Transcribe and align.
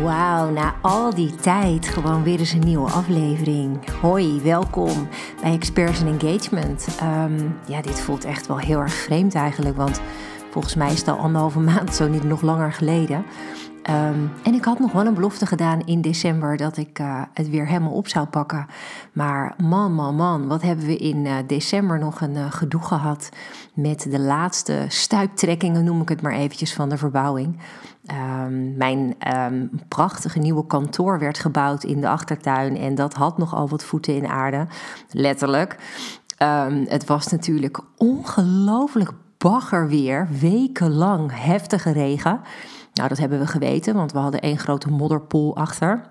Wauw, 0.00 0.50
na 0.50 0.74
al 0.80 1.14
die 1.14 1.34
tijd 1.34 1.88
gewoon 1.88 2.22
weer 2.22 2.38
eens 2.38 2.52
een 2.52 2.64
nieuwe 2.64 2.90
aflevering. 2.90 3.90
Hoi, 4.00 4.40
welkom 4.42 5.08
bij 5.40 5.52
Experts 5.52 6.00
in 6.00 6.18
Engagement. 6.18 6.88
Ehm, 6.98 7.48
ja, 7.66 7.82
dit 7.82 8.00
voelt 8.00 8.24
echt 8.24 8.46
wel 8.46 8.58
heel 8.58 8.80
erg 8.80 8.92
vreemd 8.92 9.34
eigenlijk, 9.34 9.76
want 9.76 10.00
volgens 10.50 10.74
mij 10.74 10.92
is 10.92 10.98
het 10.98 11.08
al 11.08 11.16
anderhalve 11.16 11.60
maand, 11.70 11.94
zo 11.94 12.08
niet 12.08 12.22
nog 12.22 12.42
langer 12.42 12.72
geleden. 12.72 13.24
Ehm, 13.82 14.18
en 14.42 14.54
ik 14.54 14.64
had 14.64 14.78
nog 14.78 14.92
wel 14.92 15.06
een 15.06 15.14
belofte 15.14 15.46
gedaan 15.46 15.80
in 15.80 16.00
december 16.00 16.56
dat 16.56 16.76
ik 16.76 16.98
uh, 16.98 17.22
het 17.34 17.48
weer 17.48 17.66
helemaal 17.66 17.92
op 17.92 18.08
zou 18.08 18.26
pakken. 18.26 18.66
Maar 19.12 19.54
man, 19.62 19.94
man, 19.94 20.14
man, 20.14 20.48
wat 20.48 20.62
hebben 20.62 20.86
we 20.86 20.96
in 20.96 21.24
uh, 21.24 21.34
december 21.46 21.98
nog 21.98 22.20
een 22.20 22.34
uh, 22.34 22.52
gedoe 22.52 22.82
gehad 22.82 23.28
met 23.74 24.06
de 24.10 24.20
laatste 24.20 24.84
stuiptrekkingen, 24.88 25.84
noem 25.84 26.00
ik 26.00 26.08
het 26.08 26.22
maar 26.22 26.32
eventjes, 26.32 26.74
van 26.74 26.88
de 26.88 26.96
verbouwing. 26.96 27.58
Um, 28.10 28.76
mijn 28.76 29.14
um, 29.36 29.70
prachtige 29.88 30.38
nieuwe 30.38 30.66
kantoor 30.66 31.18
werd 31.18 31.38
gebouwd 31.38 31.84
in 31.84 32.00
de 32.00 32.08
achtertuin 32.08 32.76
en 32.76 32.94
dat 32.94 33.14
had 33.14 33.38
nogal 33.38 33.68
wat 33.68 33.84
voeten 33.84 34.16
in 34.16 34.26
aarde, 34.26 34.66
letterlijk. 35.10 35.76
het 36.86 37.04
was 37.04 37.26
natuurlijk 37.26 37.80
ongelooflijk 37.96 39.12
bagger 39.38 39.88
weer, 39.88 40.28
wekenlang 40.40 41.30
heftige 41.34 41.92
regen. 41.92 42.40
Nou, 42.94 43.08
dat 43.08 43.18
hebben 43.18 43.38
we 43.38 43.46
geweten, 43.46 43.94
want 43.94 44.12
we 44.12 44.18
hadden 44.18 44.40
één 44.40 44.58
grote 44.58 44.90
modderpoel 44.90 45.56
achter. 45.56 46.10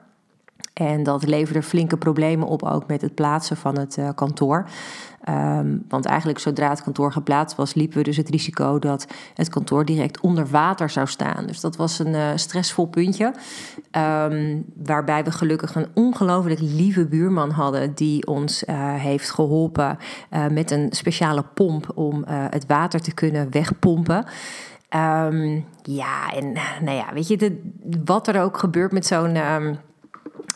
En 0.73 1.03
dat 1.03 1.27
leverde 1.27 1.61
flinke 1.61 1.97
problemen 1.97 2.47
op 2.47 2.63
ook 2.63 2.87
met 2.87 3.01
het 3.01 3.15
plaatsen 3.15 3.57
van 3.57 3.79
het 3.79 3.97
uh, 3.97 4.09
kantoor. 4.15 4.69
Um, 5.29 5.85
want 5.87 6.05
eigenlijk 6.05 6.39
zodra 6.39 6.69
het 6.69 6.83
kantoor 6.83 7.11
geplaatst 7.11 7.57
was, 7.57 7.73
liepen 7.73 7.97
we 7.97 8.03
dus 8.03 8.17
het 8.17 8.29
risico 8.29 8.79
dat 8.79 9.07
het 9.33 9.49
kantoor 9.49 9.85
direct 9.85 10.19
onder 10.19 10.47
water 10.47 10.89
zou 10.89 11.07
staan. 11.07 11.45
Dus 11.45 11.59
dat 11.59 11.75
was 11.75 11.99
een 11.99 12.13
uh, 12.13 12.27
stressvol 12.35 12.85
puntje. 12.85 13.33
Um, 13.91 14.65
waarbij 14.75 15.23
we 15.23 15.31
gelukkig 15.31 15.75
een 15.75 15.87
ongelooflijk 15.93 16.59
lieve 16.59 17.05
buurman 17.05 17.49
hadden 17.49 17.93
die 17.93 18.27
ons 18.27 18.63
uh, 18.63 18.93
heeft 18.93 19.29
geholpen 19.29 19.97
met 20.51 20.71
een 20.71 20.87
speciale 20.91 21.43
pomp 21.53 21.91
om 21.97 22.23
het 22.27 22.65
water 22.67 23.01
te 23.01 23.13
kunnen 23.13 23.51
wegpompen. 23.51 24.25
Um, 24.95 25.65
ja, 25.81 26.33
en 26.33 26.51
nou 26.81 26.97
ja, 26.97 27.13
weet 27.13 27.27
je, 27.27 27.61
wat 28.05 28.27
er 28.27 28.41
ook 28.41 28.57
gebeurt 28.57 28.91
met 28.91 29.05
zo'n 29.05 29.37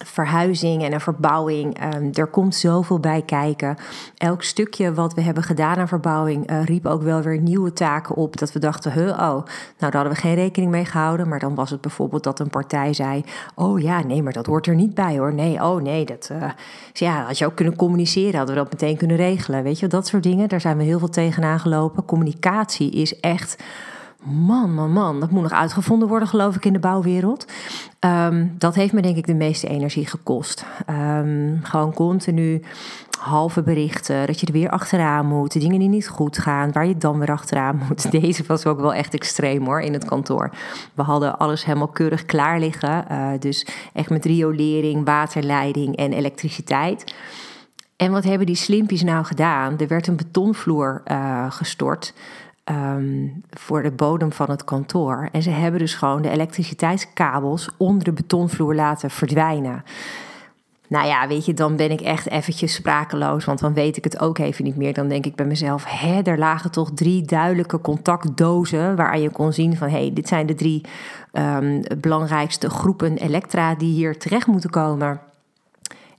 verhuizing 0.03 0.83
en 0.83 0.93
een 0.93 1.01
verbouwing, 1.01 1.93
um, 1.95 2.09
er 2.13 2.27
komt 2.27 2.55
zoveel 2.55 2.99
bij 2.99 3.21
kijken. 3.21 3.77
Elk 4.17 4.43
stukje 4.43 4.93
wat 4.93 5.13
we 5.13 5.21
hebben 5.21 5.43
gedaan 5.43 5.77
aan 5.77 5.87
verbouwing 5.87 6.51
uh, 6.51 6.63
riep 6.63 6.85
ook 6.85 7.01
wel 7.01 7.21
weer 7.21 7.39
nieuwe 7.39 7.73
taken 7.73 8.15
op. 8.15 8.37
Dat 8.37 8.51
we 8.51 8.59
dachten, 8.59 8.91
huh, 8.91 9.09
oh, 9.09 9.17
nou 9.17 9.45
daar 9.77 9.93
hadden 9.93 10.13
we 10.13 10.19
geen 10.19 10.35
rekening 10.35 10.71
mee 10.71 10.85
gehouden. 10.85 11.27
Maar 11.27 11.39
dan 11.39 11.55
was 11.55 11.69
het 11.69 11.81
bijvoorbeeld 11.81 12.23
dat 12.23 12.39
een 12.39 12.49
partij 12.49 12.93
zei, 12.93 13.23
oh 13.55 13.79
ja, 13.79 14.03
nee, 14.03 14.23
maar 14.23 14.33
dat 14.33 14.45
hoort 14.45 14.67
er 14.67 14.75
niet 14.75 14.93
bij 14.93 15.17
hoor. 15.17 15.33
Nee, 15.33 15.63
oh 15.63 15.81
nee, 15.81 16.05
dat 16.05 16.29
uh, 16.31 16.49
ja, 16.93 17.25
had 17.25 17.37
je 17.37 17.45
ook 17.45 17.55
kunnen 17.55 17.75
communiceren, 17.75 18.37
hadden 18.37 18.55
we 18.55 18.61
dat 18.61 18.71
meteen 18.71 18.97
kunnen 18.97 19.17
regelen. 19.17 19.63
Weet 19.63 19.79
je, 19.79 19.87
dat 19.87 20.07
soort 20.07 20.23
dingen, 20.23 20.49
daar 20.49 20.61
zijn 20.61 20.77
we 20.77 20.83
heel 20.83 20.99
veel 20.99 21.09
tegenaan 21.09 21.59
gelopen. 21.59 22.05
Communicatie 22.05 22.91
is 22.91 23.19
echt 23.19 23.63
Man, 24.25 24.73
man, 24.73 24.91
man, 24.91 25.19
dat 25.19 25.31
moet 25.31 25.41
nog 25.41 25.51
uitgevonden 25.51 26.07
worden, 26.07 26.27
geloof 26.27 26.55
ik, 26.55 26.65
in 26.65 26.73
de 26.73 26.79
bouwwereld. 26.79 27.45
Um, 27.99 28.55
dat 28.57 28.75
heeft 28.75 28.93
me 28.93 29.01
denk 29.01 29.17
ik 29.17 29.27
de 29.27 29.33
meeste 29.33 29.67
energie 29.67 30.07
gekost. 30.07 30.65
Um, 30.89 31.59
gewoon 31.63 31.93
continu 31.93 32.61
halve 33.19 33.61
berichten, 33.61 34.27
dat 34.27 34.39
je 34.39 34.45
er 34.45 34.53
weer 34.53 34.69
achteraan 34.69 35.25
moet, 35.25 35.59
dingen 35.59 35.79
die 35.79 35.89
niet 35.89 36.07
goed 36.07 36.37
gaan, 36.37 36.71
waar 36.71 36.87
je 36.87 36.97
dan 36.97 37.19
weer 37.19 37.31
achteraan 37.31 37.81
moet. 37.87 38.11
Deze 38.21 38.43
was 38.47 38.65
ook 38.65 38.79
wel 38.79 38.93
echt 38.93 39.13
extreem 39.13 39.65
hoor, 39.65 39.81
in 39.81 39.93
het 39.93 40.05
kantoor. 40.05 40.49
We 40.93 41.01
hadden 41.01 41.37
alles 41.37 41.65
helemaal 41.65 41.87
keurig 41.87 42.25
klaar 42.25 42.59
liggen, 42.59 43.05
uh, 43.11 43.29
dus 43.39 43.67
echt 43.93 44.09
met 44.09 44.25
riolering, 44.25 45.05
waterleiding 45.05 45.95
en 45.95 46.13
elektriciteit. 46.13 47.15
En 47.95 48.11
wat 48.11 48.23
hebben 48.23 48.45
die 48.45 48.55
slimpies 48.55 49.03
nou 49.03 49.25
gedaan? 49.25 49.77
Er 49.77 49.87
werd 49.87 50.07
een 50.07 50.15
betonvloer 50.15 51.01
uh, 51.11 51.51
gestort 51.51 52.13
um, 52.69 53.43
voor 53.49 53.83
de 53.83 53.91
bodem 53.91 54.31
van 54.31 54.49
het 54.49 54.63
kantoor. 54.63 55.29
En 55.31 55.41
ze 55.41 55.49
hebben 55.49 55.79
dus 55.79 55.95
gewoon 55.95 56.21
de 56.21 56.29
elektriciteitskabels 56.29 57.69
onder 57.77 58.03
de 58.03 58.13
betonvloer 58.13 58.75
laten 58.75 59.09
verdwijnen. 59.09 59.83
Nou 60.87 61.07
ja, 61.07 61.27
weet 61.27 61.45
je, 61.45 61.53
dan 61.53 61.75
ben 61.75 61.91
ik 61.91 62.01
echt 62.01 62.29
eventjes 62.29 62.73
sprakeloos, 62.73 63.45
want 63.45 63.59
dan 63.59 63.73
weet 63.73 63.97
ik 63.97 64.03
het 64.03 64.19
ook 64.19 64.37
even 64.37 64.63
niet 64.63 64.75
meer. 64.75 64.93
Dan 64.93 65.07
denk 65.07 65.25
ik 65.25 65.35
bij 65.35 65.45
mezelf, 65.45 65.83
hè, 65.87 66.21
er 66.21 66.37
lagen 66.37 66.71
toch 66.71 66.91
drie 66.93 67.21
duidelijke 67.21 67.81
contactdozen 67.81 68.95
waaraan 68.95 69.21
je 69.21 69.29
kon 69.29 69.53
zien 69.53 69.77
van, 69.77 69.89
hé, 69.89 69.97
hey, 69.97 70.13
dit 70.13 70.27
zijn 70.27 70.45
de 70.45 70.55
drie 70.55 70.81
um, 71.33 71.81
belangrijkste 71.97 72.69
groepen 72.69 73.17
elektra 73.17 73.75
die 73.75 73.93
hier 73.93 74.17
terecht 74.17 74.47
moeten 74.47 74.69
komen. 74.69 75.19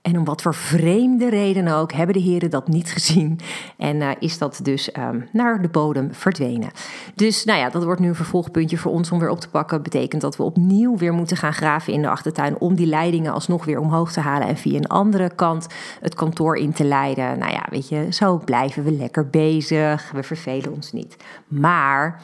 En 0.07 0.19
om 0.19 0.25
wat 0.25 0.43
voor 0.43 0.55
vreemde 0.55 1.29
reden 1.29 1.69
ook 1.69 1.93
hebben 1.93 2.15
de 2.15 2.21
heren 2.21 2.51
dat 2.51 2.69
niet 2.69 2.93
gezien. 2.93 3.41
En 3.77 3.97
uh, 3.97 4.11
is 4.19 4.39
dat 4.39 4.61
dus 4.63 4.91
um, 4.99 5.29
naar 5.33 5.63
de 5.63 5.69
bodem 5.69 6.15
verdwenen. 6.15 6.71
Dus 7.15 7.45
nou 7.45 7.59
ja, 7.59 7.71
dat 7.71 7.85
wordt 7.85 8.01
nu 8.01 8.09
een 8.09 8.15
vervolgpuntje 8.15 8.79
voor 8.79 8.93
ons 8.93 9.11
om 9.11 9.19
weer 9.19 9.29
op 9.29 9.41
te 9.41 9.49
pakken. 9.49 9.83
Betekent 9.83 10.23
dat 10.23 10.37
we 10.37 10.43
opnieuw 10.43 10.97
weer 10.97 11.13
moeten 11.13 11.37
gaan 11.37 11.53
graven 11.53 11.93
in 11.93 12.03
de 12.03 12.09
achtertuin. 12.09 12.59
Om 12.59 12.75
die 12.75 12.87
leidingen 12.87 13.33
alsnog 13.33 13.65
weer 13.65 13.79
omhoog 13.79 14.13
te 14.13 14.21
halen. 14.21 14.49
En 14.49 14.57
via 14.57 14.77
een 14.77 14.87
andere 14.87 15.31
kant 15.35 15.67
het 16.01 16.15
kantoor 16.15 16.57
in 16.57 16.73
te 16.73 16.85
leiden. 16.85 17.39
Nou 17.39 17.53
ja, 17.53 17.67
weet 17.71 17.89
je, 17.89 18.07
zo 18.11 18.39
blijven 18.45 18.85
we 18.85 18.93
lekker 18.93 19.29
bezig. 19.29 20.11
We 20.13 20.23
vervelen 20.23 20.73
ons 20.73 20.93
niet. 20.93 21.17
Maar. 21.49 22.21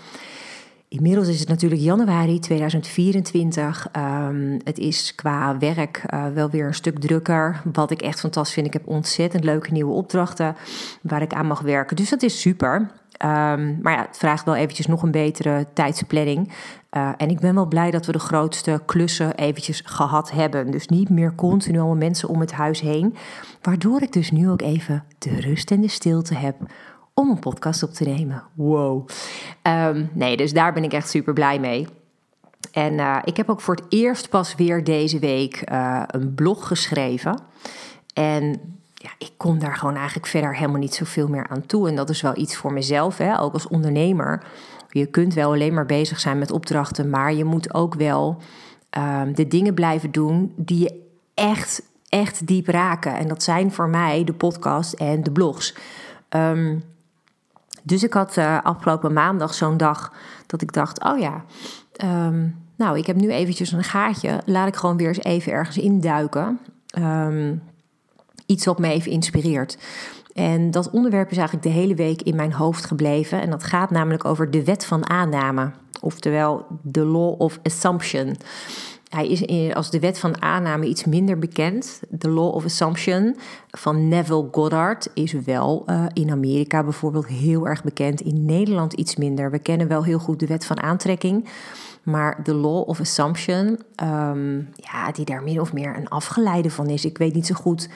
Inmiddels 0.92 1.28
is 1.28 1.40
het 1.40 1.48
natuurlijk 1.48 1.80
januari 1.80 2.38
2024. 2.38 3.88
Um, 3.96 4.02
ehm, 4.02 4.58
het 4.64 4.78
is 4.78 5.14
qua 5.14 5.58
werk 5.58 6.02
uh, 6.14 6.26
wel 6.34 6.50
weer 6.50 6.66
een 6.66 6.74
stuk 6.74 6.98
drukker. 6.98 7.62
Wat 7.72 7.90
ik 7.90 8.02
echt 8.02 8.20
fantastisch 8.20 8.54
vind. 8.54 8.66
Ik 8.66 8.72
heb 8.72 8.86
ontzettend 8.86 9.44
leuke 9.44 9.72
nieuwe 9.72 9.92
opdrachten 9.92 10.56
waar 11.02 11.22
ik 11.22 11.32
aan 11.32 11.46
mag 11.46 11.60
werken. 11.60 11.96
Dus 11.96 12.10
dat 12.10 12.22
is 12.22 12.40
super. 12.40 12.74
Um, 12.74 13.78
maar 13.82 13.92
ja, 13.92 14.06
het 14.06 14.18
vraagt 14.18 14.44
wel 14.44 14.54
eventjes 14.54 14.86
nog 14.86 15.02
een 15.02 15.10
betere 15.10 15.66
tijdsplanning. 15.74 16.52
Uh, 16.96 17.10
en 17.16 17.30
ik 17.30 17.40
ben 17.40 17.54
wel 17.54 17.66
blij 17.66 17.90
dat 17.90 18.06
we 18.06 18.12
de 18.12 18.18
grootste 18.18 18.82
klussen 18.86 19.34
eventjes 19.34 19.82
gehad 19.84 20.30
hebben. 20.30 20.70
Dus 20.70 20.86
niet 20.86 21.08
meer 21.08 21.34
continu 21.34 21.78
allemaal 21.78 21.96
mensen 21.96 22.28
om 22.28 22.40
het 22.40 22.52
huis 22.52 22.80
heen. 22.80 23.14
Waardoor 23.62 24.02
ik 24.02 24.12
dus 24.12 24.30
nu 24.30 24.50
ook 24.50 24.62
even 24.62 25.04
de 25.18 25.40
rust 25.40 25.70
en 25.70 25.80
de 25.80 25.88
stilte 25.88 26.34
heb 26.34 26.56
om 27.14 27.30
een 27.30 27.38
podcast 27.38 27.82
op 27.82 27.90
te 27.90 28.04
nemen. 28.04 28.42
Wow. 28.54 29.08
Um, 29.62 30.10
nee, 30.12 30.36
dus 30.36 30.52
daar 30.52 30.72
ben 30.72 30.84
ik 30.84 30.92
echt 30.92 31.08
super 31.08 31.32
blij 31.32 31.58
mee. 31.60 31.86
En 32.72 32.92
uh, 32.92 33.18
ik 33.24 33.36
heb 33.36 33.50
ook 33.50 33.60
voor 33.60 33.74
het 33.74 33.84
eerst 33.88 34.28
pas 34.28 34.54
weer 34.54 34.84
deze 34.84 35.18
week 35.18 35.70
uh, 35.72 36.02
een 36.06 36.34
blog 36.34 36.66
geschreven. 36.66 37.40
En 38.14 38.60
ja, 38.94 39.10
ik 39.18 39.30
kom 39.36 39.58
daar 39.58 39.76
gewoon 39.76 39.96
eigenlijk 39.96 40.26
verder 40.26 40.56
helemaal 40.56 40.80
niet 40.80 40.94
zoveel 40.94 41.28
meer 41.28 41.46
aan 41.48 41.66
toe. 41.66 41.88
En 41.88 41.96
dat 41.96 42.10
is 42.10 42.20
wel 42.20 42.36
iets 42.36 42.56
voor 42.56 42.72
mezelf, 42.72 43.18
hè, 43.18 43.40
ook 43.40 43.52
als 43.52 43.68
ondernemer. 43.68 44.44
Je 44.88 45.06
kunt 45.06 45.34
wel 45.34 45.52
alleen 45.52 45.74
maar 45.74 45.86
bezig 45.86 46.20
zijn 46.20 46.38
met 46.38 46.50
opdrachten, 46.50 47.10
maar 47.10 47.32
je 47.32 47.44
moet 47.44 47.74
ook 47.74 47.94
wel 47.94 48.36
um, 48.98 49.34
de 49.34 49.48
dingen 49.48 49.74
blijven 49.74 50.10
doen 50.10 50.52
die 50.56 50.78
je 50.78 51.00
echt, 51.34 51.82
echt 52.08 52.46
diep 52.46 52.66
raken. 52.66 53.16
En 53.16 53.28
dat 53.28 53.42
zijn 53.42 53.72
voor 53.72 53.88
mij 53.88 54.24
de 54.24 54.32
podcast 54.32 54.92
en 54.92 55.22
de 55.22 55.32
blogs. 55.32 55.74
Um, 56.28 56.82
dus 57.82 58.02
ik 58.02 58.12
had 58.12 58.36
uh, 58.36 58.58
afgelopen 58.62 59.12
maandag 59.12 59.54
zo'n 59.54 59.76
dag 59.76 60.12
dat 60.46 60.62
ik 60.62 60.72
dacht: 60.72 61.04
oh 61.04 61.18
ja, 61.18 61.44
um, 62.04 62.56
nou, 62.76 62.98
ik 62.98 63.06
heb 63.06 63.16
nu 63.16 63.30
eventjes 63.30 63.72
een 63.72 63.84
gaatje. 63.84 64.40
Laat 64.44 64.68
ik 64.68 64.76
gewoon 64.76 64.96
weer 64.96 65.08
eens 65.08 65.24
even 65.24 65.52
ergens 65.52 65.78
induiken. 65.78 66.58
Um, 66.98 67.62
iets 68.46 68.64
wat 68.64 68.78
me 68.78 68.88
even 68.88 69.10
inspireert. 69.10 69.78
En 70.34 70.70
dat 70.70 70.90
onderwerp 70.90 71.30
is 71.30 71.36
eigenlijk 71.36 71.66
de 71.66 71.72
hele 71.72 71.94
week 71.94 72.22
in 72.22 72.36
mijn 72.36 72.52
hoofd 72.52 72.84
gebleven. 72.84 73.40
En 73.40 73.50
dat 73.50 73.64
gaat 73.64 73.90
namelijk 73.90 74.24
over 74.24 74.50
de 74.50 74.64
wet 74.64 74.86
van 74.86 75.08
aanname. 75.08 75.70
Oftewel 76.00 76.66
de 76.82 77.04
law 77.04 77.40
of 77.40 77.58
assumption. 77.62 78.36
Hij 79.12 79.28
is 79.28 79.74
als 79.74 79.90
de 79.90 80.00
wet 80.00 80.18
van 80.18 80.42
aanname 80.42 80.86
iets 80.86 81.04
minder 81.04 81.38
bekend. 81.38 82.02
De 82.08 82.28
Law 82.28 82.54
of 82.54 82.64
Assumption 82.64 83.36
van 83.70 84.08
Neville 84.08 84.48
Goddard 84.50 85.08
is 85.14 85.32
wel 85.32 85.84
uh, 85.86 86.04
in 86.12 86.30
Amerika 86.30 86.82
bijvoorbeeld 86.82 87.26
heel 87.26 87.68
erg 87.68 87.84
bekend. 87.84 88.20
In 88.20 88.44
Nederland 88.44 88.92
iets 88.92 89.16
minder. 89.16 89.50
We 89.50 89.58
kennen 89.58 89.88
wel 89.88 90.04
heel 90.04 90.18
goed 90.18 90.40
de 90.40 90.46
wet 90.46 90.64
van 90.64 90.82
aantrekking. 90.82 91.48
Maar 92.02 92.40
de 92.42 92.54
Law 92.54 92.88
of 92.88 93.00
Assumption, 93.00 93.78
um, 94.02 94.68
ja, 94.76 95.12
die 95.12 95.24
daar 95.24 95.42
min 95.42 95.60
of 95.60 95.72
meer 95.72 95.96
een 95.96 96.08
afgeleide 96.08 96.70
van 96.70 96.88
is. 96.88 97.04
Ik 97.04 97.18
weet 97.18 97.34
niet 97.34 97.46
zo 97.46 97.54
goed 97.54 97.88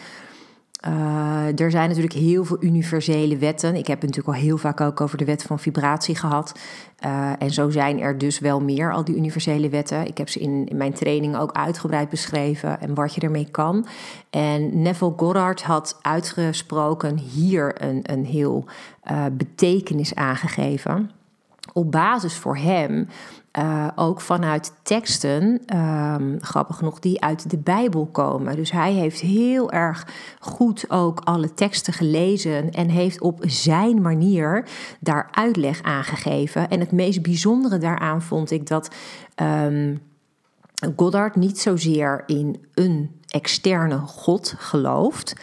uh, 0.85 1.61
er 1.61 1.71
zijn 1.71 1.89
natuurlijk 1.89 2.15
heel 2.15 2.45
veel 2.45 2.57
universele 2.61 3.37
wetten. 3.37 3.77
Ik 3.77 3.87
heb 3.87 4.01
het 4.01 4.09
natuurlijk 4.09 4.37
al 4.37 4.45
heel 4.45 4.59
vaak 4.59 4.81
ook 4.81 5.01
over 5.01 5.19
de 5.19 5.25
wet 5.25 5.43
van 5.43 5.59
vibratie 5.59 6.17
gehad. 6.17 6.59
Uh, 7.05 7.33
en 7.39 7.51
zo 7.51 7.71
zijn 7.71 8.01
er 8.01 8.19
dus 8.19 8.39
wel 8.39 8.61
meer, 8.61 8.93
al 8.93 9.05
die 9.05 9.17
universele 9.17 9.69
wetten. 9.69 10.07
Ik 10.07 10.19
heb 10.19 10.29
ze 10.29 10.39
in, 10.41 10.67
in, 10.69 10.77
mijn 10.77 10.93
training 10.93 11.37
ook 11.37 11.53
uitgebreid 11.53 12.09
beschreven 12.09 12.81
en 12.81 12.95
wat 12.95 13.15
je 13.15 13.21
ermee 13.21 13.51
kan. 13.51 13.87
En 14.31 14.83
Neville 14.83 15.13
Goddard 15.17 15.63
had 15.63 15.99
uitgesproken 16.03 17.19
hier 17.19 17.83
een, 17.83 18.01
een 18.03 18.25
heel 18.25 18.65
uh, 19.11 19.25
betekenis 19.33 20.15
aangegeven. 20.15 21.11
Op 21.77 21.91
basis 21.91 22.35
voor 22.35 22.57
hem 22.57 23.09
uh, 23.59 23.89
ook 23.95 24.21
vanuit 24.21 24.73
teksten, 24.83 25.61
um, 25.77 26.37
grappig 26.41 26.77
genoeg, 26.77 26.99
die 26.99 27.21
uit 27.21 27.51
de 27.51 27.59
Bijbel 27.59 28.07
komen. 28.07 28.57
Dus 28.57 28.71
hij 28.71 28.93
heeft 28.93 29.21
heel 29.21 29.73
erg 29.73 30.07
goed 30.41 30.91
ook 30.91 31.21
alle 31.25 31.55
teksten 31.55 31.93
gelezen 31.93 32.71
en 32.71 32.89
heeft 32.89 33.21
op 33.21 33.39
zijn 33.41 34.03
manier 34.03 34.69
daar 35.01 35.29
uitleg 35.31 35.83
aan 35.83 36.05
gegeven. 36.05 36.69
En 36.69 36.81
het 36.81 36.93
meest 36.93 37.23
bijzondere 37.23 37.79
daaraan 37.79 38.23
vond 38.23 38.51
ik 38.51 38.67
dat 38.67 38.95
um, 39.43 40.01
Goddard 40.97 41.37
niet 41.37 41.59
zozeer 41.59 42.23
in 42.27 42.67
een 42.75 43.21
externe 43.27 43.99
God 43.99 44.55
gelooft. 44.59 45.35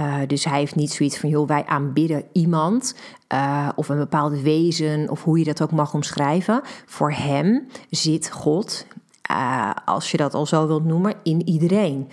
Uh, 0.00 0.16
dus 0.26 0.44
hij 0.44 0.58
heeft 0.58 0.74
niet 0.74 0.92
zoiets 0.92 1.18
van, 1.18 1.28
joh, 1.28 1.48
wij 1.48 1.66
aanbidden 1.66 2.24
iemand 2.32 2.94
uh, 3.32 3.68
of 3.74 3.88
een 3.88 3.98
bepaald 3.98 4.40
wezen 4.40 5.10
of 5.10 5.22
hoe 5.24 5.38
je 5.38 5.44
dat 5.44 5.62
ook 5.62 5.72
mag 5.72 5.94
omschrijven. 5.94 6.60
Voor 6.86 7.12
hem 7.12 7.66
zit 7.90 8.30
God, 8.30 8.86
uh, 9.30 9.70
als 9.84 10.10
je 10.10 10.16
dat 10.16 10.34
al 10.34 10.46
zo 10.46 10.66
wilt 10.66 10.84
noemen, 10.84 11.14
in 11.22 11.48
iedereen. 11.48 12.08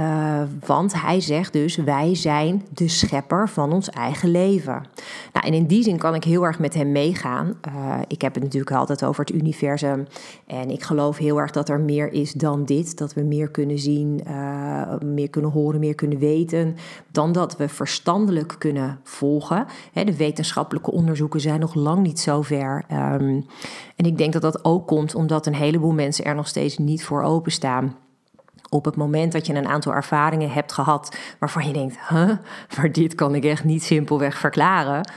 Uh, 0.00 0.42
want 0.66 1.02
hij 1.02 1.20
zegt 1.20 1.52
dus: 1.52 1.76
wij 1.76 2.14
zijn 2.14 2.66
de 2.74 2.88
schepper 2.88 3.48
van 3.48 3.72
ons 3.72 3.90
eigen 3.90 4.30
leven. 4.30 4.86
Nou, 5.32 5.46
en 5.46 5.54
in 5.54 5.66
die 5.66 5.82
zin 5.82 5.98
kan 5.98 6.14
ik 6.14 6.24
heel 6.24 6.44
erg 6.44 6.58
met 6.58 6.74
hem 6.74 6.92
meegaan. 6.92 7.58
Uh, 7.68 7.98
ik 8.06 8.22
heb 8.22 8.34
het 8.34 8.42
natuurlijk 8.42 8.72
altijd 8.72 9.04
over 9.04 9.24
het 9.24 9.34
universum. 9.34 10.06
En 10.46 10.70
ik 10.70 10.82
geloof 10.82 11.16
heel 11.16 11.40
erg 11.40 11.50
dat 11.50 11.68
er 11.68 11.80
meer 11.80 12.12
is 12.12 12.32
dan 12.32 12.64
dit. 12.64 12.98
Dat 12.98 13.14
we 13.14 13.22
meer 13.22 13.50
kunnen 13.50 13.78
zien, 13.78 14.20
uh, 14.28 14.98
meer 15.04 15.30
kunnen 15.30 15.50
horen, 15.50 15.80
meer 15.80 15.94
kunnen 15.94 16.18
weten. 16.18 16.76
Dan 17.10 17.32
dat 17.32 17.56
we 17.56 17.68
verstandelijk 17.68 18.54
kunnen 18.58 19.00
volgen. 19.02 19.66
de 19.92 20.16
wetenschappelijke 20.16 20.90
onderzoeken 20.90 21.40
zijn 21.40 21.60
nog 21.60 21.74
lang 21.74 22.02
niet 22.02 22.20
zo 22.20 22.42
ver. 22.42 22.84
Um, 22.92 23.46
en 23.96 24.04
ik 24.04 24.18
denk 24.18 24.32
dat 24.32 24.42
dat 24.42 24.64
ook 24.64 24.86
komt 24.86 25.14
omdat 25.14 25.46
een 25.46 25.54
heleboel 25.54 25.92
mensen 25.92 26.24
er 26.24 26.34
nog 26.34 26.48
steeds 26.48 26.78
niet 26.78 27.04
voor 27.04 27.22
openstaan 27.22 27.96
op 28.72 28.84
het 28.84 28.96
moment 28.96 29.32
dat 29.32 29.46
je 29.46 29.54
een 29.54 29.68
aantal 29.68 29.94
ervaringen 29.94 30.50
hebt 30.50 30.72
gehad 30.72 31.16
waarvan 31.38 31.66
je 31.66 31.72
denkt, 31.72 31.98
maar 32.76 32.92
dit 32.92 33.14
kan 33.14 33.34
ik 33.34 33.44
echt 33.44 33.64
niet 33.64 33.82
simpelweg 33.82 34.38
verklaren. 34.38 35.10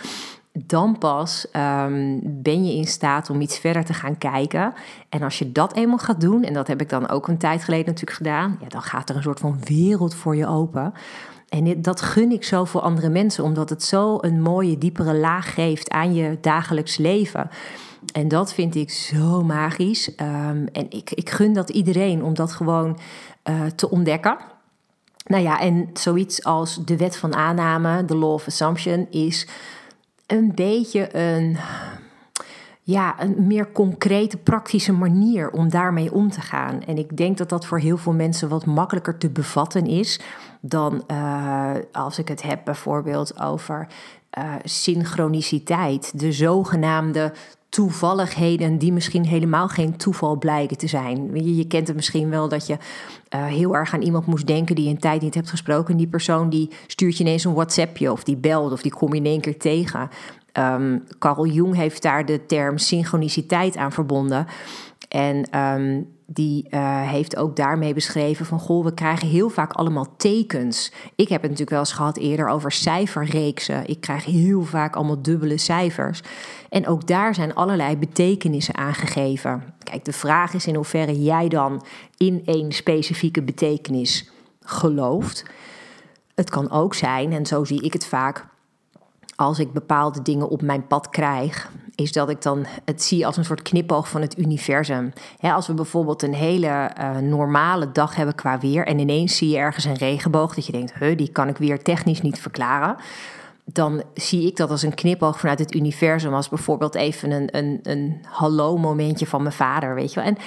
Dan 0.66 0.98
pas 0.98 1.48
um, 1.54 2.20
ben 2.24 2.66
je 2.66 2.76
in 2.76 2.88
staat 2.88 3.30
om 3.30 3.42
iets 3.42 3.60
verder 3.60 3.86
te 3.86 3.94
gaan 3.94 4.18
kijken. 4.18 4.74
En 5.10 5.22
als 5.22 5.40
je 5.40 5.52
dat 5.52 5.76
eenmaal 5.76 5.98
gaat 5.98 6.22
doen, 6.22 6.44
en 6.44 6.54
dat 6.54 6.68
heb 6.68 6.82
ik 6.82 6.90
dan 6.90 7.10
ook 7.10 7.28
een 7.28 7.38
tijd 7.38 7.64
geleden 7.64 7.86
natuurlijk 7.86 8.18
gedaan, 8.18 8.58
ja, 8.62 8.68
dan 8.68 8.82
gaat 8.82 9.10
er 9.10 9.16
een 9.16 9.22
soort 9.22 9.40
van 9.40 9.60
wereld 9.64 10.16
voor 10.16 10.36
je 10.36 10.48
open. 10.48 10.94
En 11.50 11.82
dat 11.82 12.02
gun 12.02 12.32
ik 12.32 12.44
zo 12.44 12.66
voor 12.66 12.82
andere 12.82 13.10
mensen, 13.10 13.44
omdat 13.44 13.70
het 13.70 13.84
zo 13.84 14.18
een 14.22 14.42
mooie, 14.42 14.78
diepere 14.78 15.16
laag 15.16 15.54
geeft 15.54 15.90
aan 15.90 16.14
je 16.14 16.38
dagelijks 16.42 16.98
leven. 16.98 17.50
En 18.14 18.28
dat 18.28 18.54
vind 18.54 18.76
ik 18.76 18.92
zo 18.92 19.44
magisch. 19.44 20.08
Um, 20.08 20.68
en 20.72 20.86
ik, 20.90 21.12
ik 21.12 21.30
gun 21.30 21.54
dat 21.54 21.70
iedereen 21.70 22.24
om 22.24 22.34
dat 22.34 22.52
gewoon 22.52 22.98
uh, 23.50 23.66
te 23.66 23.90
ontdekken. 23.90 24.38
Nou 25.26 25.44
ja, 25.44 25.60
en 25.60 25.90
zoiets 25.94 26.44
als 26.44 26.86
de 26.86 26.98
wet 26.98 27.18
van 27.18 27.36
aanname, 27.36 28.06
de 28.06 28.16
law 28.16 28.32
of 28.32 28.48
assumption, 28.48 29.08
is 29.10 29.48
een 30.28 30.52
beetje 30.56 31.16
een, 31.16 31.58
ja, 32.82 33.22
een 33.22 33.48
meer 33.48 33.72
concrete, 33.72 34.38
praktische 34.38 34.94
manier 34.94 35.52
om 35.52 35.70
daarmee 35.70 36.14
om 36.14 36.30
te 36.30 36.42
gaan. 36.42 36.84
En 36.84 36.98
ik 36.98 37.18
denk 37.18 37.38
dat 37.38 37.50
dat 37.50 37.66
voor 37.66 37.80
heel 37.80 37.98
veel 37.98 38.14
mensen 38.14 38.50
wat 38.50 38.66
makkelijker 38.66 39.18
te 39.18 39.30
bevatten 39.30 39.86
is 39.86 40.20
dan 40.62 41.04
uh, 41.12 41.72
als 41.92 42.20
ik 42.20 42.28
het 42.28 42.42
heb 42.42 42.62
bijvoorbeeld 42.66 43.40
over 43.40 43.88
uh, 44.38 44.54
synchroniciteit, 44.64 46.20
de 46.20 46.32
zogenaamde 46.32 47.34
toevalligheden 47.76 48.78
die 48.78 48.94
misschien 48.94 49.26
helemaal 49.26 49.68
geen 49.68 49.98
toeval 49.98 50.38
blijken 50.38 50.78
te 50.78 50.88
zijn. 50.88 51.30
Je, 51.34 51.56
je 51.56 51.68
kent 51.68 51.88
het 51.88 51.96
misschien 51.96 52.30
wel 52.30 52.50
dat 52.50 52.68
je 52.68 52.74
uh, 53.36 53.46
heel 53.46 53.76
erg 53.76 53.94
aan 53.94 54.02
iemand 54.02 54.26
moest 54.26 54.48
denken 54.48 54.76
die 54.76 54.86
je 54.86 54.90
een 54.90 55.00
tijd 55.00 55.22
niet 55.22 55.36
hebt 55.36 55.50
gesproken. 55.50 55.92
En 55.92 55.98
die 55.98 56.08
persoon 56.08 56.50
die 56.50 56.70
stuurt 56.88 57.18
je 57.18 57.24
ineens 57.24 57.44
een 57.44 57.54
WhatsAppje 57.54 58.12
of 58.12 58.24
die 58.24 58.38
belt 58.38 58.72
of 58.72 58.82
die 58.82 58.94
kom 58.94 59.14
je 59.14 59.20
in 59.20 59.26
één 59.26 59.42
keer 59.42 59.58
tegen. 59.58 60.10
Um, 60.54 61.04
Carl 61.20 61.46
Jung 61.46 61.76
heeft 61.76 62.02
daar 62.02 62.26
de 62.26 62.46
term 62.46 62.78
synchroniciteit 62.78 63.78
aan 63.78 63.92
verbonden. 63.92 64.48
En 65.08 65.60
um, 65.60 66.08
die 66.26 66.68
uh, 66.70 67.10
heeft 67.10 67.36
ook 67.36 67.56
daarmee 67.56 67.94
beschreven 67.94 68.46
van... 68.46 68.60
goh, 68.60 68.84
we 68.84 68.94
krijgen 68.94 69.28
heel 69.28 69.50
vaak 69.50 69.74
allemaal 69.74 70.16
tekens. 70.18 70.92
Ik 71.16 71.30
heb 71.30 71.42
het 71.42 71.52
natuurlijk 71.52 71.70
wel 71.70 71.80
eens 71.80 71.94
gehad 71.94 72.18
eerder 72.18 72.48
over 72.48 72.72
cijferreeksen. 72.72 73.88
Ik 73.88 74.02
krijg 74.02 74.26
heel 74.26 74.64
vaak 74.64 74.96
allemaal 74.96 75.22
dubbele 75.22 75.58
cijfers. 75.58 76.22
En 76.70 76.88
ook 76.88 77.08
daar 77.08 77.36
zijn 77.36 77.56
allerlei 77.56 77.98
betekenissen 77.98 78.76
aangegeven. 78.76 79.64
Kijk, 79.84 80.06
de 80.06 80.14
vraag 80.14 80.54
is 80.54 80.68
in 80.68 80.76
hoeverre 80.76 81.24
jij 81.24 81.48
dan 81.48 81.86
in 82.18 82.42
één 82.46 82.72
specifieke 82.72 83.42
betekenis 83.42 84.32
gelooft. 84.62 85.46
Het 86.36 86.50
kan 86.50 86.72
ook 86.72 86.94
zijn, 86.94 87.32
en 87.32 87.46
zo 87.46 87.64
zie 87.64 87.82
ik 87.82 87.94
het 87.94 88.06
vaak 88.06 88.46
als 89.36 89.60
ik 89.60 89.74
bepaalde 89.74 90.22
dingen 90.22 90.50
op 90.50 90.62
mijn 90.62 90.88
pad 90.88 91.10
krijg, 91.10 91.70
is 91.96 92.12
dat 92.12 92.30
ik 92.30 92.42
dan 92.42 92.66
het 92.86 93.04
zie 93.04 93.26
als 93.26 93.38
een 93.38 93.46
soort 93.46 93.62
knipoog 93.62 94.10
van 94.10 94.22
het 94.22 94.38
universum. 94.38 95.14
als 95.42 95.68
we 95.68 95.74
bijvoorbeeld 95.74 96.24
een 96.24 96.34
hele 96.34 96.92
uh, 97.00 97.18
normale 97.18 97.92
dag 97.92 98.16
hebben 98.16 98.36
qua 98.36 98.60
weer 98.60 98.86
en 98.86 99.00
ineens 99.00 99.38
zie 99.38 99.50
je 99.50 99.58
ergens 99.58 99.86
een 99.86 99.98
regenboog 99.98 100.56
dat 100.56 100.66
je 100.66 100.72
denkt, 100.72 101.18
die 101.18 101.32
kan 101.32 101.48
ik 101.48 101.58
weer 101.58 101.82
technisch 101.82 102.22
niet 102.22 102.40
verklaren. 102.40 102.96
Dan 103.66 104.04
zie 104.14 104.48
ik 104.48 104.56
dat 104.56 104.70
als 104.70 104.82
een 104.82 104.94
knipoog 104.94 105.40
vanuit 105.40 105.60
het 105.60 105.76
universum, 105.76 106.34
als 106.34 106.50
bijvoorbeeld 106.50 106.96
even 106.96 107.32
een, 107.32 107.58
een, 107.58 107.80
een 107.84 108.22
hallo 108.30 108.78
momentje 108.78 109.28
van 109.28 109.42
mijn 109.42 109.56
vader, 109.56 109.96
weet 109.96 110.14
je 110.14 110.20
wel. 110.20 110.30
En 110.30 110.38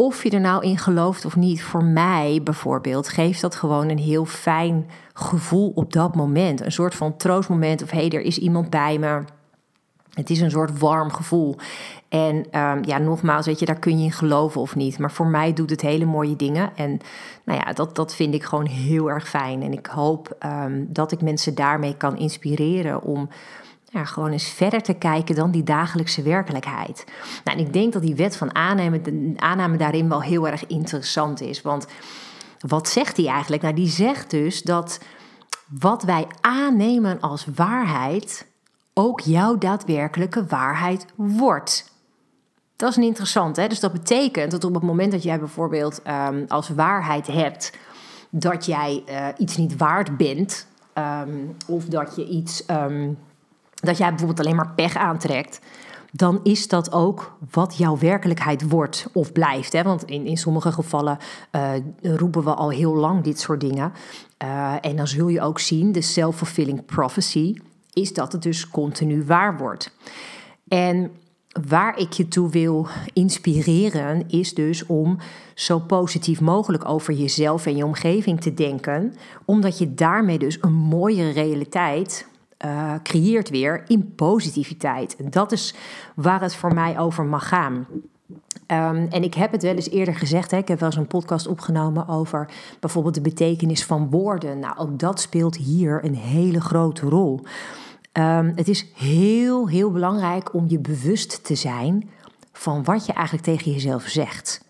of 0.00 0.22
je 0.22 0.30
er 0.30 0.40
nou 0.40 0.64
in 0.64 0.78
gelooft 0.78 1.24
of 1.24 1.36
niet, 1.36 1.62
voor 1.62 1.84
mij 1.84 2.40
bijvoorbeeld, 2.44 3.08
geeft 3.08 3.40
dat 3.40 3.54
gewoon 3.54 3.88
een 3.88 3.98
heel 3.98 4.24
fijn 4.24 4.86
gevoel 5.12 5.72
op 5.74 5.92
dat 5.92 6.14
moment. 6.14 6.60
Een 6.60 6.72
soort 6.72 6.94
van 6.94 7.16
troostmoment 7.16 7.82
of 7.82 7.90
hé, 7.90 7.98
hey, 7.98 8.10
er 8.10 8.20
is 8.20 8.38
iemand 8.38 8.70
bij 8.70 8.98
me. 8.98 9.22
Het 10.12 10.30
is 10.30 10.40
een 10.40 10.50
soort 10.50 10.78
warm 10.78 11.10
gevoel. 11.10 11.56
En 12.08 12.36
um, 12.36 12.84
ja, 12.84 12.98
nogmaals, 12.98 13.46
weet 13.46 13.58
je, 13.58 13.66
daar 13.66 13.78
kun 13.78 13.98
je 13.98 14.04
in 14.04 14.12
geloven 14.12 14.60
of 14.60 14.76
niet. 14.76 14.98
Maar 14.98 15.12
voor 15.12 15.26
mij 15.26 15.52
doet 15.52 15.70
het 15.70 15.80
hele 15.80 16.04
mooie 16.04 16.36
dingen. 16.36 16.76
En 16.76 17.00
nou 17.44 17.60
ja, 17.64 17.72
dat, 17.72 17.96
dat 17.96 18.14
vind 18.14 18.34
ik 18.34 18.44
gewoon 18.44 18.66
heel 18.66 19.10
erg 19.10 19.28
fijn. 19.28 19.62
En 19.62 19.72
ik 19.72 19.86
hoop 19.86 20.36
um, 20.44 20.86
dat 20.90 21.12
ik 21.12 21.22
mensen 21.22 21.54
daarmee 21.54 21.96
kan 21.96 22.16
inspireren 22.16 23.02
om 23.02 23.28
ja, 23.90 24.04
gewoon 24.04 24.30
eens 24.30 24.48
verder 24.48 24.82
te 24.82 24.94
kijken 24.94 25.34
dan 25.34 25.50
die 25.50 25.62
dagelijkse 25.62 26.22
werkelijkheid. 26.22 27.04
Nou, 27.44 27.58
en 27.58 27.64
ik 27.64 27.72
denk 27.72 27.92
dat 27.92 28.02
die 28.02 28.14
wet 28.14 28.36
van 28.36 28.54
aanname, 28.54 29.00
aanname 29.36 29.76
daarin 29.76 30.08
wel 30.08 30.22
heel 30.22 30.48
erg 30.48 30.66
interessant 30.66 31.40
is. 31.40 31.62
Want 31.62 31.86
wat 32.58 32.88
zegt 32.88 33.16
hij 33.16 33.26
eigenlijk? 33.26 33.62
Nou, 33.62 33.74
die 33.74 33.88
zegt 33.88 34.30
dus 34.30 34.62
dat 34.62 35.00
wat 35.80 36.02
wij 36.02 36.26
aannemen 36.40 37.20
als 37.20 37.46
waarheid 37.54 38.46
ook 38.94 39.20
jouw 39.20 39.58
daadwerkelijke 39.58 40.46
waarheid 40.46 41.06
wordt. 41.14 41.92
Dat 42.76 42.90
is 42.90 42.96
een 42.96 43.02
interessant, 43.02 43.56
hè? 43.56 43.68
Dus 43.68 43.80
dat 43.80 43.92
betekent 43.92 44.50
dat 44.50 44.64
op 44.64 44.74
het 44.74 44.82
moment 44.82 45.12
dat 45.12 45.22
jij 45.22 45.38
bijvoorbeeld 45.38 46.00
um, 46.06 46.44
als 46.48 46.68
waarheid 46.68 47.26
hebt 47.26 47.72
dat 48.30 48.66
jij 48.66 49.02
uh, 49.08 49.26
iets 49.38 49.56
niet 49.56 49.76
waard 49.76 50.16
bent, 50.16 50.66
um, 50.94 51.56
of 51.66 51.84
dat 51.84 52.16
je 52.16 52.26
iets, 52.26 52.62
um, 52.70 53.18
dat 53.80 53.98
jij 53.98 54.08
bijvoorbeeld 54.08 54.40
alleen 54.40 54.56
maar 54.56 54.74
pech 54.74 54.96
aantrekt, 54.96 55.60
dan 56.12 56.40
is 56.42 56.68
dat 56.68 56.92
ook 56.92 57.36
wat 57.50 57.76
jouw 57.76 57.98
werkelijkheid 57.98 58.68
wordt 58.68 59.08
of 59.12 59.32
blijft. 59.32 59.72
Hè? 59.72 59.82
Want 59.82 60.04
in, 60.04 60.26
in 60.26 60.36
sommige 60.36 60.72
gevallen 60.72 61.18
uh, 61.52 61.70
roepen 62.02 62.44
we 62.44 62.54
al 62.54 62.70
heel 62.70 62.94
lang 62.94 63.22
dit 63.22 63.40
soort 63.40 63.60
dingen. 63.60 63.92
Uh, 64.44 64.74
en 64.80 64.96
dan 64.96 65.08
zul 65.08 65.28
je 65.28 65.40
ook 65.40 65.58
zien, 65.58 65.92
de 65.92 66.00
self-fulfilling 66.00 66.84
prophecy, 66.84 67.54
is 67.92 68.12
dat 68.12 68.32
het 68.32 68.42
dus 68.42 68.70
continu 68.70 69.24
waar 69.24 69.56
wordt. 69.56 69.92
En 70.68 71.10
waar 71.68 71.98
ik 71.98 72.12
je 72.12 72.28
toe 72.28 72.50
wil 72.50 72.86
inspireren, 73.12 74.28
is 74.28 74.54
dus 74.54 74.86
om 74.86 75.18
zo 75.54 75.78
positief 75.78 76.40
mogelijk 76.40 76.88
over 76.88 77.14
jezelf 77.14 77.66
en 77.66 77.76
je 77.76 77.84
omgeving 77.84 78.40
te 78.40 78.54
denken, 78.54 79.14
omdat 79.44 79.78
je 79.78 79.94
daarmee 79.94 80.38
dus 80.38 80.58
een 80.60 80.74
mooie 80.74 81.30
realiteit 81.30 82.26
uh, 82.64 82.94
creëert 83.02 83.50
weer 83.50 83.84
in 83.86 84.14
positiviteit. 84.14 85.16
En 85.16 85.30
dat 85.30 85.52
is 85.52 85.74
waar 86.14 86.40
het 86.40 86.54
voor 86.54 86.74
mij 86.74 86.98
over 86.98 87.24
mag 87.24 87.48
gaan. 87.48 87.86
Ehm, 88.66 89.06
en 89.10 89.22
ik 89.22 89.34
heb 89.34 89.52
het 89.52 89.62
wel 89.62 89.74
eens 89.74 89.90
eerder 89.90 90.14
gezegd. 90.14 90.50
Hè, 90.50 90.56
ik 90.56 90.68
heb 90.68 90.80
wel 90.80 90.88
eens 90.88 90.98
een 90.98 91.06
podcast 91.06 91.46
opgenomen 91.46 92.08
over 92.08 92.48
bijvoorbeeld 92.80 93.14
de 93.14 93.20
betekenis 93.20 93.84
van 93.84 94.10
woorden. 94.10 94.58
Nou, 94.58 94.78
ook 94.78 94.98
dat 94.98 95.20
speelt 95.20 95.56
hier 95.56 96.04
een 96.04 96.14
hele 96.14 96.60
grote 96.60 97.06
rol. 97.06 97.40
Ehm, 98.12 98.52
het 98.54 98.68
is 98.68 98.86
heel, 98.94 99.68
heel 99.68 99.90
belangrijk 99.90 100.54
om 100.54 100.64
je 100.68 100.78
bewust 100.78 101.44
te 101.44 101.54
zijn 101.54 102.10
van 102.52 102.84
wat 102.84 103.06
je 103.06 103.12
eigenlijk 103.12 103.46
tegen 103.46 103.72
jezelf 103.72 104.02
zegt. 104.02 104.66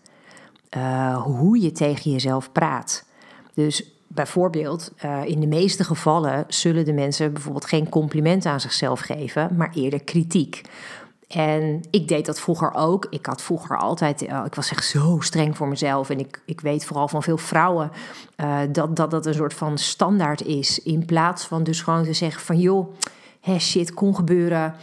Uh, 0.77 1.23
hoe 1.23 1.61
je 1.61 1.71
tegen 1.71 2.11
jezelf 2.11 2.51
praat. 2.51 3.05
Dus 3.53 3.98
bijvoorbeeld, 4.11 4.91
uh, 5.05 5.25
in 5.25 5.39
de 5.39 5.47
meeste 5.47 5.83
gevallen 5.83 6.45
zullen 6.47 6.85
de 6.85 6.93
mensen 6.93 7.33
bijvoorbeeld 7.33 7.65
geen 7.65 7.89
compliment 7.89 8.45
aan 8.45 8.59
zichzelf 8.59 8.99
geven, 8.99 9.55
maar 9.55 9.71
eerder 9.73 10.03
kritiek. 10.03 10.61
En 11.27 11.81
ik 11.89 12.07
deed 12.07 12.25
dat 12.25 12.39
vroeger 12.39 12.73
ook. 12.73 13.07
Ik 13.09 13.25
had 13.25 13.41
vroeger 13.41 13.77
altijd, 13.77 14.21
uh, 14.21 14.43
ik 14.45 14.55
was 14.55 14.71
echt 14.71 14.85
zo 14.85 15.17
streng 15.19 15.57
voor 15.57 15.67
mezelf. 15.67 16.09
En 16.09 16.19
ik, 16.19 16.41
ik 16.45 16.61
weet 16.61 16.85
vooral 16.85 17.07
van 17.07 17.23
veel 17.23 17.37
vrouwen 17.37 17.91
uh, 18.37 18.59
dat, 18.71 18.95
dat 18.95 19.11
dat 19.11 19.25
een 19.25 19.33
soort 19.33 19.53
van 19.53 19.77
standaard 19.77 20.41
is. 20.41 20.79
In 20.79 21.05
plaats 21.05 21.45
van 21.45 21.63
dus 21.63 21.81
gewoon 21.81 22.03
te 22.03 22.13
zeggen 22.13 22.41
van 22.41 22.59
joh, 22.59 22.95
hè, 23.41 23.59
shit 23.59 23.93
kon 23.93 24.15
gebeuren. 24.15 24.75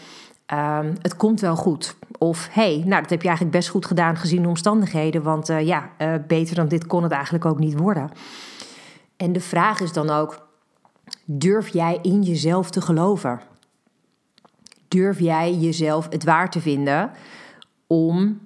Um, 0.52 0.94
het 1.02 1.16
komt 1.16 1.40
wel 1.40 1.56
goed. 1.56 1.96
Of 2.18 2.48
hey, 2.50 2.82
nou 2.84 3.02
dat 3.02 3.10
heb 3.10 3.22
je 3.22 3.28
eigenlijk 3.28 3.56
best 3.56 3.68
goed 3.68 3.86
gedaan 3.86 4.16
gezien 4.16 4.42
de 4.42 4.48
omstandigheden. 4.48 5.22
Want 5.22 5.46
ja, 5.46 5.90
beter 6.26 6.54
dan 6.54 6.68
dit 6.68 6.86
kon 6.86 7.02
het 7.02 7.12
eigenlijk 7.12 7.44
ook 7.44 7.58
niet 7.58 7.78
worden. 7.78 8.10
En 9.16 9.32
de 9.32 9.40
vraag 9.40 9.80
is 9.80 9.92
dan 9.92 10.10
ook, 10.10 10.48
durf 11.24 11.68
jij 11.68 11.98
in 12.02 12.22
jezelf 12.22 12.70
te 12.70 12.80
geloven? 12.80 13.40
durf 14.88 15.20
jij 15.20 15.54
jezelf 15.54 16.06
het 16.10 16.24
waar 16.24 16.50
te 16.50 16.60
vinden 16.60 17.10
om 17.86 18.40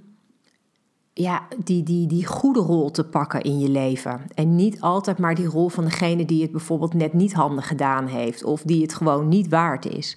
ja, 1.12 1.46
die, 1.64 1.82
die, 1.82 2.06
die 2.06 2.26
goede 2.26 2.60
rol 2.60 2.90
te 2.90 3.04
pakken 3.04 3.42
in 3.42 3.58
je 3.58 3.68
leven. 3.68 4.20
En 4.34 4.56
niet 4.56 4.80
altijd 4.80 5.18
maar 5.18 5.34
die 5.34 5.46
rol 5.46 5.68
van 5.68 5.84
degene 5.84 6.24
die 6.24 6.42
het 6.42 6.50
bijvoorbeeld 6.50 6.94
net 6.94 7.12
niet 7.12 7.32
handig 7.32 7.66
gedaan 7.66 8.06
heeft 8.06 8.44
of 8.44 8.62
die 8.62 8.82
het 8.82 8.94
gewoon 8.94 9.28
niet 9.28 9.48
waard 9.48 9.86
is. 9.86 10.16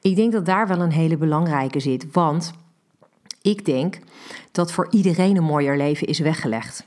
Ik 0.00 0.16
denk 0.16 0.32
dat 0.32 0.46
daar 0.46 0.68
wel 0.68 0.80
een 0.80 0.92
hele 0.92 1.16
belangrijke 1.16 1.80
zit, 1.80 2.12
want 2.12 2.52
ik 3.42 3.64
denk 3.64 3.98
dat 4.52 4.72
voor 4.72 4.88
iedereen 4.90 5.36
een 5.36 5.44
mooier 5.44 5.76
leven 5.76 6.06
is 6.06 6.18
weggelegd. 6.18 6.86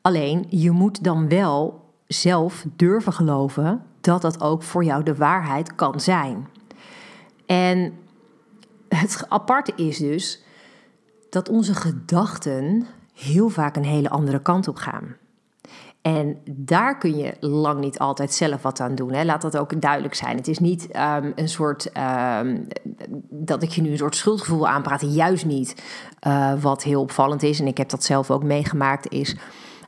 Alleen 0.00 0.46
je 0.48 0.70
moet 0.70 1.04
dan 1.04 1.28
wel 1.28 1.86
zelf 2.08 2.64
durven 2.76 3.12
geloven 3.12 3.82
dat 4.00 4.22
dat 4.22 4.40
ook 4.40 4.62
voor 4.62 4.84
jou 4.84 5.02
de 5.02 5.14
waarheid 5.14 5.74
kan 5.74 6.00
zijn. 6.00 6.48
En 7.46 7.92
het 8.88 9.24
aparte 9.28 9.72
is 9.76 9.98
dus 9.98 10.42
dat 11.30 11.48
onze 11.48 11.74
gedachten 11.74 12.86
heel 13.14 13.48
vaak 13.48 13.76
een 13.76 13.84
hele 13.84 14.10
andere 14.10 14.42
kant 14.42 14.68
op 14.68 14.76
gaan. 14.76 15.16
En 16.02 16.38
daar 16.50 16.98
kun 16.98 17.16
je 17.16 17.34
lang 17.40 17.80
niet 17.80 17.98
altijd 17.98 18.32
zelf 18.32 18.62
wat 18.62 18.80
aan 18.80 18.94
doen. 18.94 19.12
Hè. 19.12 19.24
Laat 19.24 19.42
dat 19.42 19.56
ook 19.56 19.80
duidelijk 19.80 20.14
zijn. 20.14 20.36
Het 20.36 20.48
is 20.48 20.58
niet 20.58 20.88
um, 20.96 21.32
een 21.34 21.48
soort 21.48 21.90
um, 22.40 22.66
dat 23.30 23.62
ik 23.62 23.70
je 23.70 23.82
nu 23.82 23.90
een 23.90 23.98
soort 23.98 24.16
schuldgevoel 24.16 24.68
aanpraat. 24.68 25.14
Juist 25.14 25.46
niet. 25.46 25.82
Uh, 26.26 26.52
wat 26.60 26.82
heel 26.82 27.00
opvallend 27.00 27.42
is, 27.42 27.60
en 27.60 27.66
ik 27.66 27.78
heb 27.78 27.88
dat 27.88 28.04
zelf 28.04 28.30
ook 28.30 28.42
meegemaakt, 28.42 29.10
is 29.12 29.36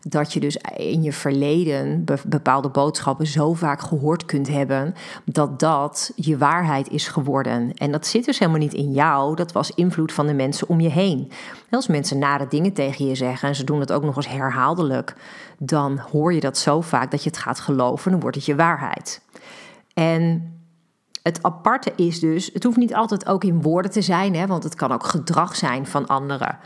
dat 0.03 0.33
je 0.33 0.41
dus 0.41 0.57
in 0.77 1.03
je 1.03 1.13
verleden 1.13 2.05
bepaalde 2.27 2.69
boodschappen 2.69 3.27
zo 3.27 3.55
vaak 3.55 3.81
gehoord 3.81 4.25
kunt 4.25 4.49
hebben 4.49 4.95
dat 5.25 5.61
dat 5.61 6.13
je 6.17 6.39
waarheid 6.39 6.89
is 6.89 7.09
geworden. 7.09 7.75
En 7.75 7.93
dat 7.93 8.07
zit 8.07 8.25
dus 8.25 8.39
helemaal 8.39 8.61
niet 8.61 8.75
in 8.75 8.93
jou, 8.93 9.37
dat 9.37 9.53
was 9.53 9.71
invloed 9.71 10.13
van 10.13 10.27
de 10.27 10.35
mensen 10.35 10.69
om 10.69 10.81
je 10.81 10.89
heen. 10.89 11.31
Als 11.71 11.87
mensen 11.87 12.19
nare 12.19 12.47
dingen 12.49 12.73
tegen 12.73 13.07
je 13.07 13.15
zeggen 13.15 13.49
en 13.49 13.55
ze 13.55 13.65
doen 13.65 13.81
het 13.81 13.93
ook 13.93 14.03
nog 14.03 14.17
eens 14.17 14.29
herhaaldelijk, 14.29 15.15
dan 15.59 15.99
hoor 15.99 16.33
je 16.35 16.41
dat 16.41 16.59
zo 16.59 16.81
vaak 16.81 17.11
dat 17.11 17.23
je 17.23 17.31
het 17.31 17.39
gaat 17.39 17.61
geloven, 17.61 18.11
dan 18.11 18.21
wordt 18.21 18.37
het 18.37 18.47
je 18.47 18.57
waarheid. 18.57 19.23
En 19.95 20.55
het 21.23 21.43
aparte 21.43 21.93
is 21.97 22.21
dus, 22.21 22.51
het 22.53 22.65
hoeft 22.65 22.77
niet 22.77 22.95
altijd 22.95 23.27
ook 23.27 23.45
in 23.45 23.63
woorden 23.63 23.91
te 23.91 24.03
zijn, 24.03 24.35
hè, 24.35 24.47
want 24.47 24.63
het 24.63 24.75
kan 24.75 24.93
ook 24.93 25.05
gedrag 25.05 25.57
zijn 25.57 25.87
van 25.87 26.07
anderen. 26.07 26.59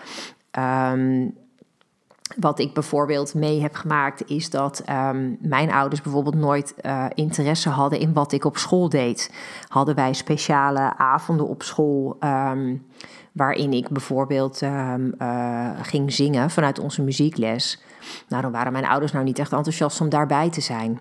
Um, 0.59 1.43
wat 2.37 2.59
ik 2.59 2.75
bijvoorbeeld 2.75 3.35
mee 3.35 3.61
heb 3.61 3.75
gemaakt, 3.75 4.29
is 4.29 4.51
dat 4.51 4.83
um, 4.91 5.37
mijn 5.41 5.71
ouders 5.73 6.03
bijvoorbeeld 6.03 6.35
nooit 6.35 6.75
uh, 6.83 7.07
interesse 7.15 7.69
hadden 7.69 7.99
in 7.99 8.13
wat 8.13 8.33
ik 8.33 8.45
op 8.45 8.57
school 8.57 8.89
deed. 8.89 9.33
Hadden 9.69 9.95
wij 9.95 10.13
speciale 10.13 10.97
avonden 10.97 11.49
op 11.49 11.63
school. 11.63 12.17
Um, 12.21 12.87
waarin 13.33 13.73
ik 13.73 13.89
bijvoorbeeld 13.89 14.61
um, 14.63 15.15
uh, 15.19 15.71
ging 15.83 16.13
zingen 16.13 16.51
vanuit 16.51 16.79
onze 16.79 17.03
muziekles. 17.03 17.83
Nou, 18.29 18.43
dan 18.43 18.53
waren 18.53 18.73
mijn 18.73 18.87
ouders 18.87 19.13
nou 19.13 19.25
niet 19.25 19.39
echt 19.39 19.53
enthousiast 19.53 20.01
om 20.01 20.09
daarbij 20.09 20.51
te 20.51 20.61
zijn. 20.61 21.01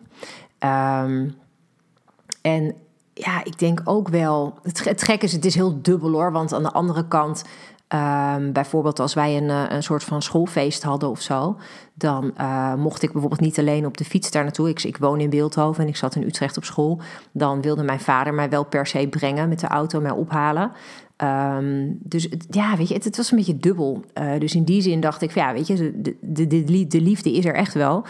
en 2.42 2.76
ja, 3.14 3.44
ik 3.44 3.60
denk 3.60 3.82
ook 3.84 4.10
wel. 4.10 4.60
Het, 4.64 4.84
het 4.84 5.04
gek 5.04 5.24
is, 5.24 5.32
het 5.32 5.46
is 5.46 5.56
heel 5.56 5.82
dubbel 5.82 6.12
hoor. 6.12 6.32
Want 6.32 6.54
aan 6.54 6.64
de 6.64 6.72
andere 6.72 7.08
kant 7.08 7.44
Um, 7.94 8.52
bijvoorbeeld 8.52 9.00
als 9.00 9.14
wij 9.14 9.38
een, 9.38 9.50
eh, 9.50 9.64
een 9.70 9.84
soort 9.84 10.04
van 10.04 10.22
schoolfeest 10.22 10.84
hadden 10.84 11.10
of 11.10 11.22
zo, 11.22 11.58
dan 11.94 12.34
uh, 12.38 12.74
mocht 12.76 13.04
ik 13.04 13.12
bijvoorbeeld 13.12 13.42
niet 13.42 13.60
alleen 13.60 13.86
op 13.86 13.98
de 13.98 14.06
fiets 14.06 14.32
daar 14.32 14.44
naartoe. 14.44 14.70
Ik, 14.70 14.84
ik 14.84 14.98
woon 14.98 15.20
in 15.20 15.30
Beeldhoven 15.30 15.84
en 15.84 15.90
ik 15.90 15.96
zat 15.96 16.16
in 16.16 16.24
Utrecht 16.24 16.58
op 16.58 16.64
school. 16.64 17.02
Dan 17.32 17.62
wilde 17.62 17.84
mijn 17.84 18.00
vader 18.00 18.34
mij 18.34 18.50
wel 18.50 18.66
per 18.66 18.88
se 18.88 19.08
brengen 19.08 19.50
met 19.50 19.60
de 19.60 19.68
auto, 19.68 20.02
mij 20.02 20.12
ophalen. 20.12 20.72
Um, 21.18 21.98
dus 22.04 22.30
ja, 22.50 22.78
weet 22.78 22.88
je, 22.88 22.94
het, 22.94 23.18
was 23.18 23.32
een 23.32 23.38
beetje 23.38 23.58
dubbel. 23.58 24.04
Uh, 24.20 24.40
dus 24.40 24.56
in 24.56 24.64
die 24.64 24.82
zin 24.82 25.00
dacht 25.00 25.22
ik, 25.22 25.32
ja, 25.32 25.54
weet 25.54 25.68
je, 25.68 26.02
de, 26.02 26.16
de, 26.22 26.48
de, 26.48 26.88
de 26.88 27.02
liefde 27.02 27.34
is 27.34 27.46
er 27.46 27.56
echt 27.56 27.74
wel. 27.74 28.06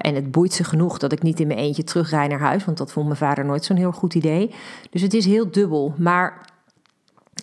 En 0.00 0.14
het 0.14 0.30
boeit 0.30 0.52
ze 0.52 0.64
genoeg 0.64 0.98
dat 0.98 1.12
ik 1.12 1.22
niet 1.22 1.40
in 1.40 1.46
mijn 1.46 1.58
eentje 1.58 1.84
terugrij 1.84 2.28
naar 2.28 2.40
huis, 2.40 2.64
want 2.64 2.78
dat 2.78 2.92
vond 2.92 3.06
mijn 3.06 3.18
vader 3.18 3.44
nooit 3.44 3.64
zo'n 3.64 3.76
heel 3.76 3.92
goed 3.92 4.14
idee. 4.14 4.54
Dus 4.90 5.02
het 5.02 5.14
is 5.14 5.24
heel 5.26 5.50
dubbel. 5.50 5.94
Maar 5.98 6.48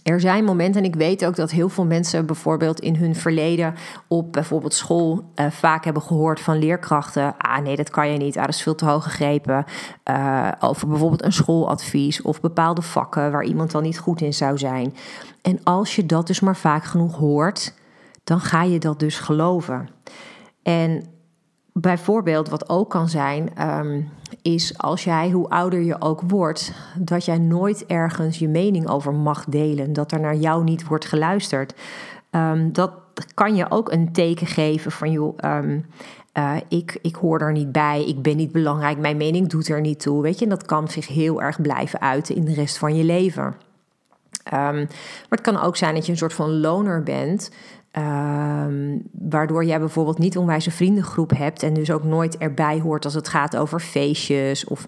er 0.07 0.19
zijn 0.19 0.43
momenten, 0.43 0.81
en 0.81 0.87
ik 0.87 0.95
weet 0.95 1.25
ook 1.25 1.35
dat 1.35 1.51
heel 1.51 1.69
veel 1.69 1.85
mensen 1.85 2.25
bijvoorbeeld 2.25 2.79
in 2.79 2.95
hun 2.95 3.15
verleden 3.15 3.73
op 4.07 4.33
bijvoorbeeld 4.33 4.73
school 4.73 5.31
uh, 5.35 5.51
vaak 5.51 5.83
hebben 5.83 6.01
gehoord 6.01 6.39
van 6.39 6.57
leerkrachten: 6.57 7.37
ah 7.37 7.57
nee, 7.57 7.75
dat 7.75 7.89
kan 7.89 8.11
je 8.11 8.17
niet, 8.17 8.37
ah, 8.37 8.45
dat 8.45 8.53
is 8.53 8.61
veel 8.61 8.75
te 8.75 8.85
hoog 8.85 9.03
gegrepen. 9.03 9.65
Uh, 10.09 10.51
over 10.59 10.87
bijvoorbeeld 10.87 11.23
een 11.23 11.33
schooladvies 11.33 12.21
of 12.21 12.41
bepaalde 12.41 12.81
vakken 12.81 13.31
waar 13.31 13.43
iemand 13.43 13.71
dan 13.71 13.83
niet 13.83 13.99
goed 13.99 14.21
in 14.21 14.33
zou 14.33 14.57
zijn. 14.57 14.95
En 15.41 15.59
als 15.63 15.95
je 15.95 16.05
dat 16.05 16.27
dus 16.27 16.39
maar 16.39 16.57
vaak 16.57 16.83
genoeg 16.83 17.15
hoort, 17.15 17.73
dan 18.23 18.39
ga 18.39 18.63
je 18.63 18.79
dat 18.79 18.99
dus 18.99 19.19
geloven. 19.19 19.89
En 20.63 21.03
bijvoorbeeld, 21.81 22.49
wat 22.49 22.69
ook 22.69 22.89
kan 22.89 23.09
zijn, 23.09 23.69
um, 23.69 24.09
is 24.41 24.77
als 24.77 25.03
jij, 25.03 25.29
hoe 25.29 25.49
ouder 25.49 25.81
je 25.81 26.01
ook 26.01 26.21
wordt, 26.21 26.71
dat 26.95 27.25
jij 27.25 27.37
nooit 27.37 27.85
ergens 27.85 28.39
je 28.39 28.47
mening 28.47 28.87
over 28.87 29.13
mag 29.13 29.45
delen. 29.45 29.93
Dat 29.93 30.11
er 30.11 30.19
naar 30.19 30.35
jou 30.35 30.63
niet 30.63 30.87
wordt 30.87 31.05
geluisterd. 31.05 31.73
Um, 32.31 32.73
dat 32.73 32.91
kan 33.33 33.55
je 33.55 33.71
ook 33.71 33.91
een 33.91 34.11
teken 34.11 34.47
geven 34.47 34.91
van, 34.91 35.11
joh, 35.11 35.37
um, 35.45 35.85
ik, 36.67 36.99
ik 37.01 37.15
hoor 37.15 37.39
er 37.39 37.51
niet 37.51 37.71
bij, 37.71 38.05
ik 38.07 38.21
ben 38.21 38.37
niet 38.37 38.51
belangrijk, 38.51 38.97
mijn 38.97 39.17
mening 39.17 39.47
doet 39.47 39.67
er 39.67 39.81
niet 39.81 39.99
toe. 39.99 40.21
Weet 40.21 40.39
je, 40.39 40.43
en 40.43 40.49
dat 40.49 40.65
kan 40.65 40.87
zich 40.87 41.07
heel 41.07 41.41
erg 41.41 41.61
blijven 41.61 42.01
uiten 42.01 42.35
in 42.35 42.45
de 42.45 42.53
rest 42.53 42.77
van 42.77 42.95
je 42.95 43.03
leven. 43.03 43.55
Maar 44.51 44.87
het 45.29 45.41
kan 45.41 45.61
ook 45.61 45.75
zijn 45.75 45.93
dat 45.93 46.05
je 46.05 46.11
een 46.11 46.17
soort 46.17 46.33
van 46.33 46.59
loner 46.59 47.03
bent. 47.03 47.51
Um, 47.97 49.01
waardoor 49.11 49.65
jij 49.65 49.79
bijvoorbeeld 49.79 50.17
niet 50.17 50.37
onwijs 50.37 50.65
een 50.65 50.71
vriendengroep 50.71 51.31
hebt 51.37 51.63
en 51.63 51.73
dus 51.73 51.91
ook 51.91 52.03
nooit 52.03 52.37
erbij 52.37 52.79
hoort 52.79 53.05
als 53.05 53.13
het 53.13 53.27
gaat 53.27 53.55
over 53.55 53.79
feestjes 53.79 54.65
of 54.65 54.85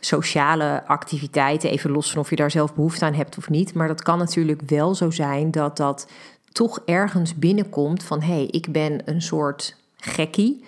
sociale 0.00 0.82
activiteiten. 0.86 1.70
Even 1.70 1.90
los 1.90 2.12
van 2.12 2.20
of 2.20 2.30
je 2.30 2.36
daar 2.36 2.50
zelf 2.50 2.74
behoefte 2.74 3.04
aan 3.04 3.14
hebt 3.14 3.38
of 3.38 3.48
niet. 3.48 3.74
Maar 3.74 3.88
dat 3.88 4.02
kan 4.02 4.18
natuurlijk 4.18 4.60
wel 4.66 4.94
zo 4.94 5.10
zijn 5.10 5.50
dat 5.50 5.76
dat 5.76 6.06
toch 6.52 6.82
ergens 6.84 7.34
binnenkomt 7.34 8.02
van 8.02 8.20
hé, 8.20 8.34
hey, 8.34 8.46
ik 8.50 8.72
ben 8.72 9.00
een 9.04 9.22
soort 9.22 9.76
gekkie. 9.96 10.64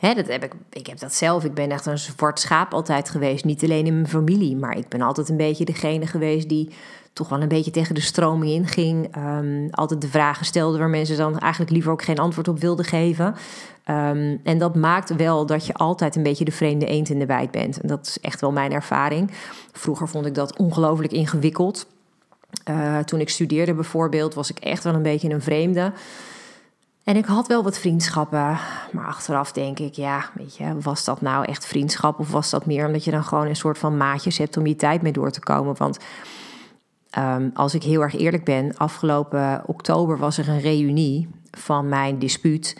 Dat 0.00 0.26
heb 0.26 0.44
ik, 0.44 0.52
ik 0.70 0.86
heb 0.86 0.98
dat 0.98 1.14
zelf. 1.14 1.44
Ik 1.44 1.54
ben 1.54 1.70
echt 1.70 1.86
een 1.86 1.98
zwart 1.98 2.40
schaap 2.40 2.74
altijd 2.74 3.10
geweest. 3.10 3.44
Niet 3.44 3.62
alleen 3.62 3.86
in 3.86 3.94
mijn 3.94 4.08
familie, 4.08 4.56
maar 4.56 4.76
ik 4.76 4.88
ben 4.88 5.00
altijd 5.00 5.28
een 5.28 5.36
beetje 5.36 5.64
degene 5.64 6.06
geweest 6.06 6.48
die 6.48 6.70
toch 7.12 7.28
wel 7.28 7.42
een 7.42 7.48
beetje 7.48 7.70
tegen 7.70 7.94
de 7.94 8.00
stroming 8.00 8.52
inging. 8.52 9.16
Um, 9.16 9.68
altijd 9.70 10.00
de 10.00 10.08
vragen 10.08 10.46
stelde 10.46 10.78
waar 10.78 10.88
mensen 10.88 11.16
dan 11.16 11.38
eigenlijk 11.38 11.72
liever 11.72 11.92
ook 11.92 12.02
geen 12.02 12.18
antwoord 12.18 12.48
op 12.48 12.58
wilden 12.58 12.84
geven. 12.84 13.26
Um, 13.26 14.40
en 14.44 14.58
dat 14.58 14.74
maakt 14.74 15.16
wel 15.16 15.46
dat 15.46 15.66
je 15.66 15.74
altijd 15.74 16.16
een 16.16 16.22
beetje 16.22 16.44
de 16.44 16.52
vreemde 16.52 16.86
eend 16.86 17.08
in 17.08 17.18
de 17.18 17.26
bijt 17.26 17.50
bent. 17.50 17.80
En 17.80 17.88
dat 17.88 18.06
is 18.06 18.20
echt 18.20 18.40
wel 18.40 18.52
mijn 18.52 18.72
ervaring. 18.72 19.30
Vroeger 19.72 20.08
vond 20.08 20.26
ik 20.26 20.34
dat 20.34 20.56
ongelooflijk 20.58 21.12
ingewikkeld. 21.12 21.86
Uh, 22.70 22.98
toen 22.98 23.20
ik 23.20 23.28
studeerde 23.28 23.74
bijvoorbeeld, 23.74 24.34
was 24.34 24.50
ik 24.50 24.58
echt 24.58 24.84
wel 24.84 24.94
een 24.94 25.02
beetje 25.02 25.30
een 25.30 25.42
vreemde. 25.42 25.92
En 27.04 27.16
ik 27.16 27.24
had 27.24 27.46
wel 27.46 27.62
wat 27.62 27.78
vriendschappen, 27.78 28.58
maar 28.92 29.06
achteraf 29.06 29.52
denk 29.52 29.78
ik, 29.78 29.94
ja, 29.94 30.30
weet 30.34 30.56
je, 30.56 30.80
was 30.80 31.04
dat 31.04 31.20
nou 31.20 31.44
echt 31.44 31.66
vriendschap 31.66 32.18
of 32.18 32.30
was 32.30 32.50
dat 32.50 32.66
meer 32.66 32.86
omdat 32.86 33.04
je 33.04 33.10
dan 33.10 33.24
gewoon 33.24 33.46
een 33.46 33.56
soort 33.56 33.78
van 33.78 33.96
maatjes 33.96 34.38
hebt 34.38 34.56
om 34.56 34.66
je 34.66 34.76
tijd 34.76 35.02
mee 35.02 35.12
door 35.12 35.30
te 35.30 35.40
komen? 35.40 35.74
Want 35.76 35.98
Ehm, 37.12 37.48
als 37.54 37.74
ik 37.74 37.82
heel 37.82 38.02
erg 38.02 38.16
eerlijk 38.16 38.44
ben, 38.44 38.76
afgelopen 38.76 39.62
oktober 39.66 40.18
was 40.18 40.38
er 40.38 40.48
een 40.48 40.60
reunie 40.60 41.28
van 41.50 41.88
mijn 41.88 42.18
dispuut. 42.18 42.76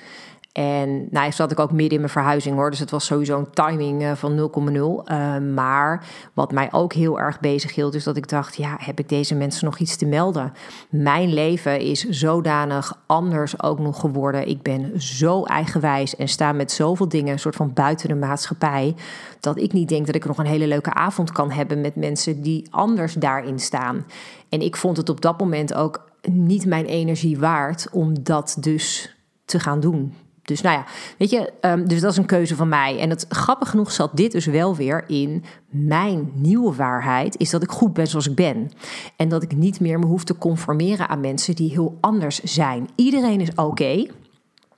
En 0.53 1.07
nou, 1.11 1.33
zat 1.33 1.53
ik 1.53 1.59
ook 1.59 1.73
midden 1.73 1.93
in 1.93 1.99
mijn 1.99 2.11
verhuizing 2.11 2.55
hoor. 2.55 2.71
Dus 2.71 2.79
het 2.79 2.91
was 2.91 3.05
sowieso 3.05 3.39
een 3.39 3.51
timing 3.51 4.03
uh, 4.03 4.13
van 4.15 4.51
0,0. 4.69 5.13
Uh, 5.13 5.39
maar 5.39 6.07
wat 6.33 6.53
mij 6.53 6.73
ook 6.73 6.93
heel 6.93 7.21
erg 7.21 7.41
bezig 7.41 7.75
hield, 7.75 7.95
is 7.95 8.05
dat 8.05 8.17
ik 8.17 8.29
dacht: 8.29 8.57
ja, 8.57 8.77
heb 8.79 8.99
ik 8.99 9.09
deze 9.09 9.35
mensen 9.35 9.65
nog 9.65 9.79
iets 9.79 9.97
te 9.97 10.07
melden? 10.07 10.53
Mijn 10.91 11.33
leven 11.33 11.81
is 11.81 12.09
zodanig 12.09 13.03
anders 13.07 13.63
ook 13.63 13.79
nog 13.79 14.01
geworden. 14.01 14.49
Ik 14.49 14.63
ben 14.63 15.03
zo 15.03 15.45
eigenwijs 15.45 16.17
en 16.17 16.29
sta 16.29 16.53
met 16.53 16.73
zoveel 16.73 17.09
dingen, 17.09 17.33
een 17.33 17.39
soort 17.39 17.57
van 17.57 17.73
buiten 17.73 18.09
de 18.09 18.15
maatschappij. 18.15 18.95
Dat 19.41 19.59
ik 19.59 19.73
niet 19.73 19.89
denk 19.89 20.07
dat 20.07 20.15
ik 20.15 20.25
nog 20.25 20.39
een 20.39 20.47
hele 20.47 20.67
leuke 20.67 20.93
avond 20.93 21.33
kan 21.33 21.51
hebben 21.51 21.81
met 21.81 21.97
mensen 21.97 22.43
die 22.43 22.67
anders 22.71 23.15
daarin 23.15 23.59
staan. 23.59 24.07
En 24.49 24.61
ik 24.61 24.77
vond 24.77 24.97
het 24.97 25.09
op 25.09 25.21
dat 25.21 25.39
moment 25.41 25.75
ook 25.75 26.11
niet 26.23 26.67
mijn 26.67 26.87
energie 26.87 27.39
waard 27.39 27.89
om 27.93 28.23
dat 28.23 28.57
dus 28.61 29.17
te 29.45 29.61
gaan 29.61 29.81
doen. 29.81 30.15
Dus 30.43 30.61
nou 30.61 30.77
ja, 30.77 30.85
weet 31.19 31.31
je, 31.31 31.53
um, 31.61 31.89
dus 31.89 32.01
dat 32.01 32.11
is 32.11 32.17
een 32.17 32.27
keuze 32.27 32.57
van 32.57 32.69
mij. 32.69 32.99
En 32.99 33.11
het 33.11 33.27
grappig 33.29 33.71
genoeg 33.71 33.93
zat 33.93 34.17
dit 34.17 34.33
dus 34.33 34.47
wel 34.47 34.77
weer 34.77 35.05
in 35.07 35.45
mijn 35.69 36.31
nieuwe 36.35 36.75
waarheid, 36.75 37.39
is 37.39 37.51
dat 37.51 37.63
ik 37.63 37.71
goed 37.71 37.93
ben 37.93 38.07
zoals 38.07 38.29
ik 38.29 38.35
ben. 38.35 38.71
En 39.17 39.29
dat 39.29 39.43
ik 39.43 39.57
niet 39.57 39.81
meer 39.81 39.99
me 39.99 40.07
hoef 40.07 40.25
te 40.25 40.39
conformeren 40.39 41.09
aan 41.09 41.21
mensen 41.21 41.55
die 41.55 41.71
heel 41.71 41.99
anders 42.01 42.41
zijn. 42.43 42.89
Iedereen 42.95 43.41
is 43.41 43.55
oké. 43.55 44.07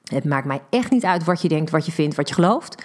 Het 0.05 0.25
maakt 0.25 0.47
mij 0.47 0.63
echt 0.71 0.91
niet 0.91 1.05
uit 1.05 1.25
wat 1.25 1.43
je 1.43 1.49
denkt, 1.49 1.71
wat 1.71 1.87
je 1.87 1.93
vindt, 1.93 2.17
wat 2.17 2.29
je 2.29 2.35
gelooft. 2.35 2.85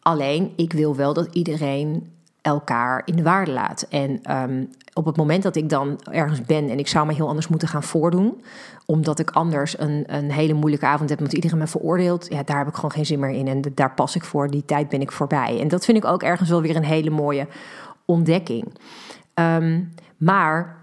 Alleen, 0.00 0.52
ik 0.56 0.72
wil 0.72 0.96
wel 0.96 1.14
dat 1.14 1.28
iedereen 1.32 2.12
elkaar 2.42 3.02
in 3.04 3.16
de 3.16 3.22
waarde 3.22 3.50
laat. 3.50 3.86
En 3.88 4.36
um, 4.36 4.70
op 4.92 5.04
het 5.04 5.16
moment 5.16 5.42
dat 5.42 5.56
ik 5.56 5.68
dan 5.68 6.00
ergens 6.10 6.42
ben 6.42 6.70
en 6.70 6.78
ik 6.78 6.88
zou 6.88 7.06
me 7.06 7.14
heel 7.14 7.28
anders 7.28 7.48
moeten 7.48 7.68
gaan 7.68 7.82
voordoen, 7.82 8.42
omdat 8.86 9.18
ik 9.18 9.30
anders 9.30 9.78
een, 9.78 10.04
een 10.06 10.30
hele 10.30 10.52
moeilijke 10.52 10.86
avond 10.86 11.10
heb, 11.10 11.18
omdat 11.18 11.34
iedereen 11.34 11.58
me 11.58 11.66
veroordeelt, 11.66 12.26
ja, 12.28 12.42
daar 12.42 12.58
heb 12.58 12.68
ik 12.68 12.74
gewoon 12.74 12.92
geen 12.92 13.06
zin 13.06 13.18
meer 13.18 13.30
in. 13.30 13.48
En 13.48 13.62
daar 13.74 13.94
pas 13.94 14.16
ik 14.16 14.24
voor, 14.24 14.50
die 14.50 14.64
tijd 14.64 14.88
ben 14.88 15.00
ik 15.00 15.12
voorbij. 15.12 15.60
En 15.60 15.68
dat 15.68 15.84
vind 15.84 15.98
ik 15.98 16.04
ook 16.04 16.22
ergens 16.22 16.48
wel 16.48 16.62
weer 16.62 16.76
een 16.76 16.84
hele 16.84 17.10
mooie 17.10 17.46
ontdekking. 18.04 18.64
Um, 19.34 19.94
maar 20.16 20.76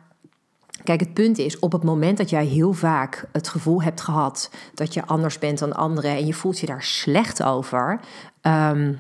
Kijk, 0.84 1.00
het 1.00 1.14
punt 1.14 1.38
is, 1.38 1.60
op 1.60 1.72
het 1.72 1.84
moment 1.84 2.18
dat 2.18 2.30
jij 2.30 2.46
heel 2.46 2.74
vaak 2.74 3.26
het 3.32 3.48
gevoel 3.48 3.82
hebt 3.82 4.02
gehad 4.02 4.52
dat 4.74 4.94
je 4.94 5.06
anders 5.06 5.40
bent 5.40 5.60
dan 5.60 5.76
anderen 5.76 6.12
en 6.12 6.26
je 6.26 6.34
voelt 6.34 6.60
je 6.60 6.66
daar 6.66 6.84
slecht 6.84 7.44
over, 7.44 8.00
um, 8.42 9.00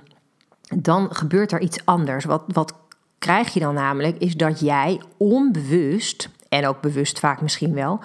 dan 0.75 1.07
gebeurt 1.15 1.51
er 1.51 1.61
iets 1.61 1.85
anders. 1.85 2.25
Wat, 2.25 2.43
wat 2.47 2.73
krijg 3.19 3.53
je 3.53 3.59
dan 3.59 3.73
namelijk, 3.73 4.17
is 4.17 4.35
dat 4.35 4.59
jij 4.59 5.01
onbewust, 5.17 6.29
en 6.49 6.67
ook 6.67 6.81
bewust 6.81 7.19
vaak 7.19 7.41
misschien 7.41 7.73
wel, 7.73 7.99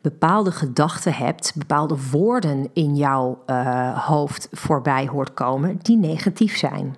bepaalde 0.00 0.52
gedachten 0.52 1.14
hebt, 1.14 1.52
bepaalde 1.56 1.96
woorden 2.10 2.70
in 2.72 2.96
jouw 2.96 3.42
uh, 3.46 4.06
hoofd 4.06 4.48
voorbij 4.52 5.06
hoort 5.06 5.34
komen 5.34 5.78
die 5.82 5.96
negatief 5.96 6.56
zijn. 6.56 6.96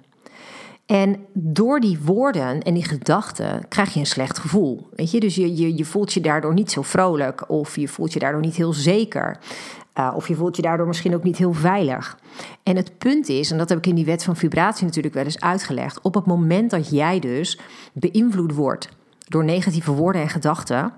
En 0.86 1.16
door 1.32 1.80
die 1.80 1.98
woorden 2.04 2.62
en 2.62 2.74
die 2.74 2.84
gedachten 2.84 3.68
krijg 3.68 3.94
je 3.94 4.00
een 4.00 4.06
slecht 4.06 4.38
gevoel. 4.38 4.88
Weet 4.94 5.10
je? 5.10 5.20
Dus 5.20 5.34
je, 5.34 5.56
je, 5.56 5.76
je 5.76 5.84
voelt 5.84 6.12
je 6.12 6.20
daardoor 6.20 6.54
niet 6.54 6.70
zo 6.70 6.82
vrolijk 6.82 7.50
of 7.50 7.76
je 7.76 7.88
voelt 7.88 8.12
je 8.12 8.18
daardoor 8.18 8.40
niet 8.40 8.56
heel 8.56 8.72
zeker. 8.72 9.38
Uh, 9.98 10.12
of 10.14 10.28
je 10.28 10.34
voelt 10.34 10.56
je 10.56 10.62
daardoor 10.62 10.86
misschien 10.86 11.14
ook 11.14 11.22
niet 11.22 11.36
heel 11.36 11.52
veilig. 11.52 12.18
En 12.62 12.76
het 12.76 12.98
punt 12.98 13.28
is, 13.28 13.50
en 13.50 13.58
dat 13.58 13.68
heb 13.68 13.78
ik 13.78 13.86
in 13.86 13.94
die 13.94 14.04
wet 14.04 14.24
van 14.24 14.36
vibratie 14.36 14.84
natuurlijk 14.84 15.14
wel 15.14 15.24
eens 15.24 15.40
uitgelegd, 15.40 16.00
op 16.00 16.14
het 16.14 16.26
moment 16.26 16.70
dat 16.70 16.90
jij 16.90 17.18
dus 17.18 17.58
beïnvloed 17.92 18.54
wordt 18.54 18.88
door 19.28 19.44
negatieve 19.44 19.92
woorden 19.92 20.22
en 20.22 20.28
gedachten, 20.28 20.92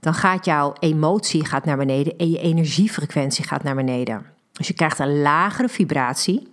dan 0.00 0.14
gaat 0.14 0.44
jouw 0.44 0.72
emotie 0.80 1.46
gaat 1.46 1.64
naar 1.64 1.76
beneden 1.76 2.16
en 2.16 2.30
je 2.30 2.38
energiefrequentie 2.38 3.44
gaat 3.44 3.62
naar 3.62 3.74
beneden. 3.74 4.26
Dus 4.52 4.68
je 4.68 4.74
krijgt 4.74 4.98
een 4.98 5.22
lagere 5.22 5.68
vibratie. 5.68 6.48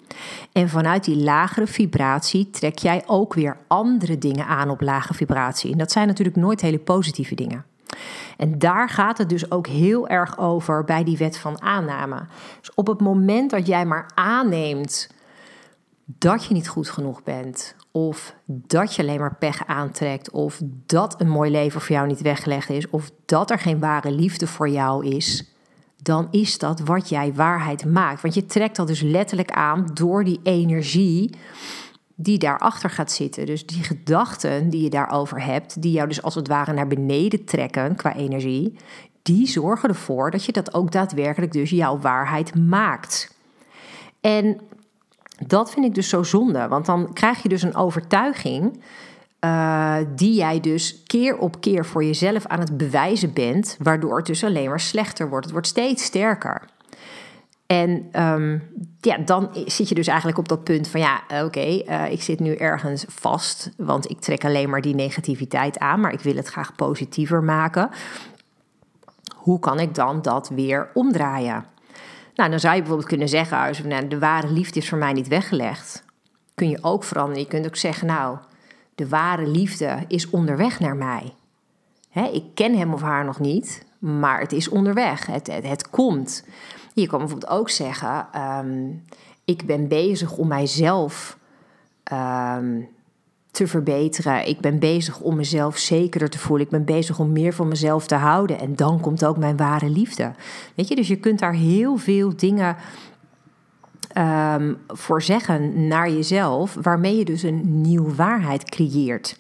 En 0.51 0.69
vanuit 0.69 1.03
die 1.03 1.15
lagere 1.15 1.67
vibratie 1.67 2.49
trek 2.49 2.77
jij 2.77 3.03
ook 3.05 3.33
weer 3.33 3.57
andere 3.67 4.17
dingen 4.17 4.45
aan 4.45 4.69
op 4.69 4.81
lage 4.81 5.13
vibratie. 5.13 5.71
En 5.71 5.77
dat 5.77 5.91
zijn 5.91 6.07
natuurlijk 6.07 6.37
nooit 6.37 6.61
hele 6.61 6.79
positieve 6.79 7.35
dingen. 7.35 7.65
En 8.41 8.59
daar 8.59 8.89
gaat 8.89 9.17
het 9.17 9.29
dus 9.29 9.51
ook 9.51 9.67
heel 9.67 10.07
erg 10.07 10.37
over 10.37 10.83
bij 10.83 11.03
die 11.03 11.17
wet 11.17 11.37
van 11.37 11.61
aanname. 11.61 12.25
Dus 12.59 12.73
op 12.73 12.87
het 12.87 13.01
moment 13.01 13.49
dat 13.49 13.67
jij 13.67 13.85
maar 13.85 14.11
aanneemt 14.15 15.09
dat 16.05 16.45
je 16.45 16.53
niet 16.53 16.67
goed 16.67 16.89
genoeg 16.89 17.23
bent, 17.23 17.75
of 17.91 18.35
dat 18.45 18.95
je 18.95 19.01
alleen 19.01 19.19
maar 19.19 19.35
pech 19.35 19.67
aantrekt, 19.67 20.31
of 20.31 20.61
dat 20.85 21.21
een 21.21 21.29
mooi 21.29 21.51
leven 21.51 21.81
voor 21.81 21.95
jou 21.95 22.07
niet 22.07 22.21
weggelegd 22.21 22.69
is, 22.69 22.89
of 22.89 23.11
dat 23.25 23.51
er 23.51 23.59
geen 23.59 23.79
ware 23.79 24.11
liefde 24.11 24.47
voor 24.47 24.69
jou 24.69 25.05
is, 25.07 25.53
dan 26.01 26.27
is 26.31 26.57
dat 26.57 26.79
wat 26.79 27.09
jij 27.09 27.33
waarheid 27.33 27.85
maakt. 27.85 28.21
Want 28.21 28.33
je 28.33 28.45
trekt 28.45 28.75
dat 28.75 28.87
dus 28.87 29.01
letterlijk 29.01 29.51
aan 29.51 29.87
door 29.93 30.23
die 30.23 30.39
energie 30.43 31.35
die 32.21 32.37
daarachter 32.37 32.89
gaat 32.89 33.11
zitten. 33.11 33.45
Dus 33.45 33.65
die 33.65 33.83
gedachten 33.83 34.69
die 34.69 34.83
je 34.83 34.89
daarover 34.89 35.43
hebt, 35.43 35.81
die 35.81 35.91
jou 35.91 36.07
dus 36.07 36.21
als 36.21 36.35
het 36.35 36.47
ware 36.47 36.73
naar 36.73 36.87
beneden 36.87 37.45
trekken 37.45 37.95
qua 37.95 38.15
energie, 38.15 38.75
die 39.21 39.47
zorgen 39.47 39.89
ervoor 39.89 40.31
dat 40.31 40.45
je 40.45 40.51
dat 40.51 40.73
ook 40.73 40.91
daadwerkelijk 40.91 41.51
dus 41.51 41.69
jouw 41.69 41.99
waarheid 41.99 42.55
maakt. 42.55 43.35
En 44.21 44.61
dat 45.47 45.71
vind 45.71 45.85
ik 45.85 45.95
dus 45.95 46.09
zo 46.09 46.23
zonde, 46.23 46.67
want 46.67 46.85
dan 46.85 47.13
krijg 47.13 47.43
je 47.43 47.49
dus 47.49 47.61
een 47.61 47.75
overtuiging 47.75 48.79
uh, 49.45 49.95
die 50.15 50.33
jij 50.33 50.59
dus 50.59 51.03
keer 51.07 51.37
op 51.37 51.61
keer 51.61 51.85
voor 51.85 52.03
jezelf 52.03 52.45
aan 52.45 52.59
het 52.59 52.77
bewijzen 52.77 53.33
bent, 53.33 53.77
waardoor 53.79 54.17
het 54.17 54.25
dus 54.25 54.43
alleen 54.43 54.69
maar 54.69 54.79
slechter 54.79 55.29
wordt. 55.29 55.43
Het 55.43 55.53
wordt 55.53 55.67
steeds 55.67 56.03
sterker. 56.03 56.61
En 57.71 58.09
um, 58.23 58.63
ja, 58.99 59.17
dan 59.17 59.49
zit 59.65 59.89
je 59.89 59.95
dus 59.95 60.07
eigenlijk 60.07 60.37
op 60.37 60.47
dat 60.47 60.63
punt 60.63 60.87
van 60.87 60.99
ja, 60.99 61.21
oké, 61.27 61.43
okay, 61.43 61.85
uh, 61.87 62.11
ik 62.11 62.21
zit 62.21 62.39
nu 62.39 62.55
ergens 62.55 63.05
vast, 63.07 63.71
want 63.77 64.09
ik 64.09 64.19
trek 64.19 64.45
alleen 64.45 64.69
maar 64.69 64.81
die 64.81 64.95
negativiteit 64.95 65.79
aan, 65.79 65.99
maar 65.99 66.13
ik 66.13 66.19
wil 66.19 66.35
het 66.35 66.47
graag 66.47 66.75
positiever 66.75 67.43
maken. 67.43 67.89
Hoe 69.35 69.59
kan 69.59 69.79
ik 69.79 69.95
dan 69.95 70.21
dat 70.21 70.49
weer 70.49 70.89
omdraaien? 70.93 71.65
Nou, 72.35 72.49
dan 72.49 72.59
zou 72.59 72.73
je 72.73 72.79
bijvoorbeeld 72.79 73.09
kunnen 73.09 73.29
zeggen, 73.29 73.57
als 73.57 73.81
de 74.07 74.19
ware 74.19 74.51
liefde 74.51 74.79
is 74.79 74.89
voor 74.89 74.97
mij 74.97 75.13
niet 75.13 75.27
weggelegd. 75.27 76.03
Kun 76.55 76.69
je 76.69 76.77
ook 76.81 77.03
veranderen. 77.03 77.41
Je 77.41 77.47
kunt 77.47 77.65
ook 77.65 77.75
zeggen, 77.75 78.07
nou, 78.07 78.37
de 78.95 79.07
ware 79.07 79.47
liefde 79.47 79.97
is 80.07 80.29
onderweg 80.29 80.79
naar 80.79 80.95
mij. 80.95 81.33
Hè, 82.09 82.23
ik 82.27 82.43
ken 82.53 82.77
hem 82.77 82.93
of 82.93 83.01
haar 83.01 83.25
nog 83.25 83.39
niet, 83.39 83.85
maar 83.99 84.39
het 84.39 84.51
is 84.51 84.69
onderweg. 84.69 85.25
Het, 85.25 85.47
het, 85.47 85.67
het 85.67 85.89
komt. 85.89 86.43
Je 86.93 87.07
kan 87.07 87.19
bijvoorbeeld 87.19 87.51
ook 87.51 87.69
zeggen: 87.69 88.27
um, 88.35 89.03
Ik 89.45 89.65
ben 89.65 89.87
bezig 89.87 90.37
om 90.37 90.47
mijzelf 90.47 91.37
um, 92.13 92.89
te 93.51 93.67
verbeteren. 93.67 94.47
Ik 94.47 94.59
ben 94.59 94.79
bezig 94.79 95.19
om 95.19 95.35
mezelf 95.35 95.77
zekerder 95.77 96.29
te 96.29 96.39
voelen. 96.39 96.65
Ik 96.65 96.71
ben 96.71 96.85
bezig 96.85 97.19
om 97.19 97.31
meer 97.31 97.53
van 97.53 97.67
mezelf 97.67 98.07
te 98.07 98.15
houden. 98.15 98.59
En 98.59 98.75
dan 98.75 98.99
komt 98.99 99.25
ook 99.25 99.37
mijn 99.37 99.57
ware 99.57 99.89
liefde. 99.89 100.31
Weet 100.75 100.87
je, 100.87 100.95
dus 100.95 101.07
je 101.07 101.19
kunt 101.19 101.39
daar 101.39 101.53
heel 101.53 101.97
veel 101.97 102.35
dingen 102.35 102.75
um, 104.17 104.77
voor 104.87 105.21
zeggen 105.21 105.87
naar 105.87 106.11
jezelf, 106.11 106.77
waarmee 106.81 107.17
je 107.17 107.25
dus 107.25 107.43
een 107.43 107.81
nieuwe 107.81 108.15
waarheid 108.15 108.69
creëert. 108.69 109.39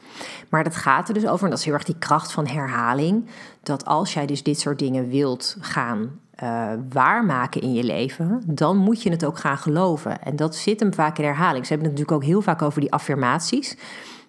Maar 0.49 0.63
dat 0.63 0.75
gaat 0.75 1.07
er 1.07 1.13
dus 1.13 1.27
over, 1.27 1.43
en 1.43 1.49
dat 1.49 1.59
is 1.59 1.65
heel 1.65 1.73
erg 1.73 1.83
die 1.83 1.97
kracht 1.99 2.31
van 2.31 2.47
herhaling, 2.47 3.25
dat 3.63 3.85
als 3.85 4.13
jij 4.13 4.25
dus 4.25 4.43
dit 4.43 4.59
soort 4.59 4.79
dingen 4.79 5.09
wilt 5.09 5.57
gaan 5.59 6.19
uh, 6.43 6.71
waarmaken 6.89 7.61
in 7.61 7.73
je 7.73 7.83
leven, 7.83 8.41
dan 8.45 8.77
moet 8.77 9.03
je 9.03 9.09
het 9.09 9.25
ook 9.25 9.37
gaan 9.37 9.57
geloven. 9.57 10.21
En 10.21 10.35
dat 10.35 10.55
zit 10.55 10.79
hem 10.79 10.93
vaak 10.93 11.17
in 11.17 11.23
herhaling. 11.23 11.65
Ze 11.65 11.73
hebben 11.73 11.89
het 11.89 11.99
natuurlijk 11.99 12.23
ook 12.23 12.29
heel 12.33 12.41
vaak 12.41 12.61
over 12.61 12.81
die 12.81 12.91
affirmaties. 12.91 13.77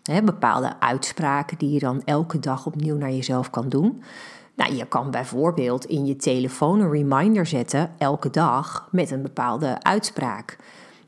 Hè, 0.03 0.23
bepaalde 0.23 0.81
uitspraken 0.81 1.59
die 1.59 1.71
je 1.71 1.79
dan 1.79 2.03
elke 2.05 2.39
dag 2.39 2.67
opnieuw 2.67 2.97
naar 2.97 3.13
jezelf 3.13 3.51
kan 3.51 3.69
doen. 3.69 4.03
Nou, 4.57 4.75
je 4.75 4.87
kan 4.87 5.11
bijvoorbeeld 5.11 5.85
in 5.85 6.07
je 6.07 6.17
telefoon 6.17 6.81
een 6.81 6.91
reminder 6.91 7.47
zetten 7.47 7.91
elke 7.99 8.31
dag 8.31 8.89
met 8.91 9.11
een 9.11 9.23
bepaalde 9.23 9.83
uitspraak. 9.83 10.57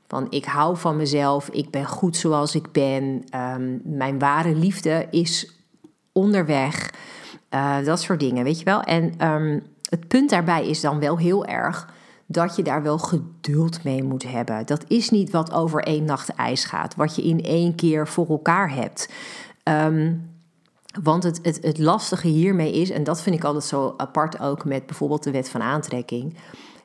Van 0.07 0.27
ik 0.31 0.45
hou 0.45 0.77
van 0.77 0.97
mezelf, 0.97 1.49
ik 1.49 1.71
ben 1.71 1.87
goed 1.87 2.17
zoals 2.17 2.55
ik 2.55 2.73
ben, 2.73 3.25
um, 3.35 3.81
mijn 3.85 4.19
ware 4.19 4.55
liefde 4.55 5.07
is 5.11 5.59
onderweg. 6.13 6.93
Uh, 7.51 7.85
dat 7.85 8.01
soort 8.01 8.21
dingen, 8.21 8.45
weet 8.45 8.59
je 8.59 8.65
wel. 8.65 8.83
En 8.83 9.31
um, 9.31 9.63
het 9.91 10.09
punt 10.09 10.31
daarbij 10.31 10.69
is 10.69 10.81
dan 10.81 10.99
wel 10.99 11.19
heel 11.19 11.45
erg 11.45 11.93
dat 12.27 12.57
je 12.57 12.63
daar 12.63 12.83
wel 12.83 12.99
geduld 12.99 13.85
mee 13.85 14.03
moet 14.03 14.23
hebben. 14.23 14.67
Dat 14.67 14.85
is 14.89 15.11
niet 15.11 15.31
wat 15.31 15.53
over 15.53 15.83
één 15.83 16.05
nacht 16.05 16.29
ijs 16.29 16.65
gaat, 16.65 16.95
wat 16.95 17.17
je 17.17 17.23
in 17.23 17.43
één 17.43 17.75
keer 17.75 18.09
voor 18.09 18.29
elkaar 18.29 18.75
hebt. 18.75 19.09
Um, 19.65 20.33
want 21.03 21.23
het, 21.23 21.39
het, 21.43 21.59
het 21.63 21.79
lastige 21.79 22.29
hiermee 22.29 22.73
is, 22.73 22.91
en 22.91 23.05
dat 23.05 23.23
vind 23.23 23.37
ik 23.37 23.45
altijd 23.45 23.65
zo 23.65 23.95
apart 23.97 24.41
ook 24.41 24.65
met 24.65 24.87
bijvoorbeeld 24.87 25.23
de 25.23 25.31
wet 25.31 25.49
van 25.49 25.63
aantrekking, 25.63 26.37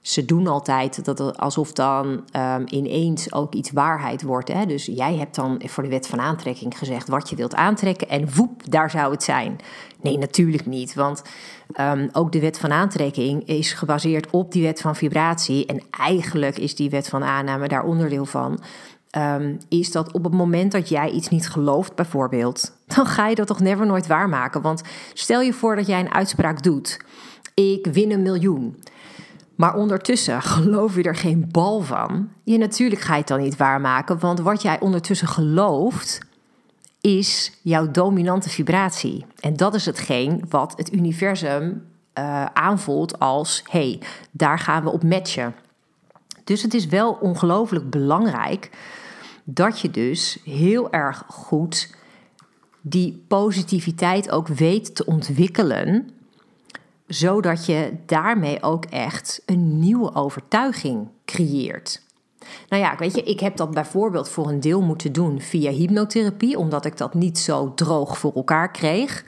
ze 0.01 0.25
doen 0.25 0.47
altijd 0.47 1.05
dat 1.05 1.37
alsof 1.37 1.71
dan 1.71 2.07
um, 2.07 2.63
ineens 2.65 3.33
ook 3.33 3.53
iets 3.53 3.71
waarheid 3.71 4.21
wordt. 4.21 4.53
Hè? 4.53 4.65
Dus 4.65 4.85
jij 4.85 5.15
hebt 5.15 5.35
dan 5.35 5.61
voor 5.65 5.83
de 5.83 5.89
wet 5.89 6.07
van 6.07 6.19
aantrekking 6.19 6.77
gezegd 6.77 7.07
wat 7.07 7.29
je 7.29 7.35
wilt 7.35 7.55
aantrekken 7.55 8.09
en 8.09 8.35
woep, 8.35 8.71
daar 8.71 8.89
zou 8.89 9.11
het 9.11 9.23
zijn. 9.23 9.55
Nee, 10.01 10.17
natuurlijk 10.17 10.65
niet. 10.65 10.93
Want 10.93 11.21
um, 11.79 12.09
ook 12.11 12.31
de 12.31 12.39
wet 12.39 12.59
van 12.59 12.71
aantrekking 12.71 13.47
is 13.47 13.73
gebaseerd 13.73 14.29
op 14.29 14.51
die 14.51 14.63
wet 14.63 14.81
van 14.81 14.95
vibratie. 14.95 15.65
En 15.65 15.81
eigenlijk 15.89 16.57
is 16.57 16.75
die 16.75 16.89
wet 16.89 17.09
van 17.09 17.23
aanname 17.23 17.67
daar 17.67 17.83
onderdeel 17.83 18.25
van. 18.25 18.59
Um, 19.17 19.57
is 19.69 19.91
dat 19.91 20.11
op 20.11 20.23
het 20.23 20.33
moment 20.33 20.71
dat 20.71 20.89
jij 20.89 21.09
iets 21.09 21.29
niet 21.29 21.49
gelooft, 21.49 21.95
bijvoorbeeld, 21.95 22.71
dan 22.95 23.05
ga 23.05 23.27
je 23.27 23.35
dat 23.35 23.47
toch 23.47 23.59
never 23.59 23.85
nooit 23.85 24.07
waarmaken. 24.07 24.61
Want 24.61 24.81
stel 25.13 25.41
je 25.41 25.53
voor 25.53 25.75
dat 25.75 25.87
jij 25.87 25.99
een 25.99 26.13
uitspraak 26.13 26.63
doet: 26.63 26.99
Ik 27.53 27.85
win 27.85 28.11
een 28.11 28.21
miljoen. 28.21 28.75
Maar 29.59 29.75
ondertussen 29.75 30.41
geloof 30.41 30.95
je 30.95 31.03
er 31.03 31.15
geen 31.15 31.47
bal 31.51 31.81
van. 31.81 32.29
Je 32.43 32.57
natuurlijk 32.57 33.01
ga 33.01 33.13
je 33.13 33.19
het 33.19 33.27
dan 33.27 33.39
niet 33.39 33.57
waarmaken, 33.57 34.19
want 34.19 34.39
wat 34.39 34.61
jij 34.61 34.79
ondertussen 34.79 35.27
gelooft 35.27 36.19
is 37.01 37.59
jouw 37.61 37.91
dominante 37.91 38.49
vibratie. 38.49 39.25
En 39.39 39.55
dat 39.55 39.73
is 39.73 39.85
hetgeen 39.85 40.45
wat 40.49 40.73
het 40.77 40.93
universum 40.93 41.85
uh, 42.19 42.45
aanvoelt 42.45 43.19
als: 43.19 43.63
hey, 43.69 44.01
daar 44.31 44.59
gaan 44.59 44.83
we 44.83 44.89
op 44.89 45.03
matchen. 45.03 45.55
Dus 46.43 46.61
het 46.61 46.73
is 46.73 46.85
wel 46.85 47.11
ongelooflijk 47.11 47.89
belangrijk 47.89 48.69
dat 49.43 49.79
je 49.79 49.91
dus 49.91 50.39
heel 50.43 50.91
erg 50.91 51.23
goed 51.27 51.95
die 52.81 53.23
positiviteit 53.27 54.31
ook 54.31 54.47
weet 54.47 54.95
te 54.95 55.05
ontwikkelen 55.05 56.18
zodat 57.09 57.65
je 57.65 57.93
daarmee 58.05 58.63
ook 58.63 58.85
echt 58.85 59.41
een 59.45 59.79
nieuwe 59.79 60.15
overtuiging 60.15 61.07
creëert. 61.25 62.01
Nou 62.69 62.83
ja, 62.83 62.95
weet 62.97 63.15
je, 63.15 63.23
ik 63.23 63.39
heb 63.39 63.57
dat 63.57 63.71
bijvoorbeeld 63.71 64.29
voor 64.29 64.47
een 64.47 64.59
deel 64.59 64.81
moeten 64.81 65.11
doen 65.11 65.41
via 65.41 65.71
hypnotherapie, 65.71 66.57
omdat 66.57 66.85
ik 66.85 66.97
dat 66.97 67.13
niet 67.13 67.39
zo 67.39 67.73
droog 67.73 68.17
voor 68.17 68.33
elkaar 68.33 68.71
kreeg. 68.71 69.23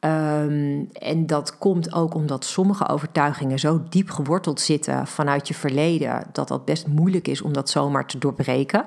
Um, 0.00 0.88
en 0.92 1.26
dat 1.26 1.58
komt 1.58 1.92
ook 1.94 2.14
omdat 2.14 2.44
sommige 2.44 2.88
overtuigingen 2.88 3.58
zo 3.58 3.82
diep 3.88 4.10
geworteld 4.10 4.60
zitten 4.60 5.06
vanuit 5.06 5.48
je 5.48 5.54
verleden, 5.54 6.22
dat 6.32 6.48
dat 6.48 6.64
best 6.64 6.86
moeilijk 6.86 7.28
is 7.28 7.42
om 7.42 7.52
dat 7.52 7.70
zomaar 7.70 8.06
te 8.06 8.18
doorbreken. 8.18 8.84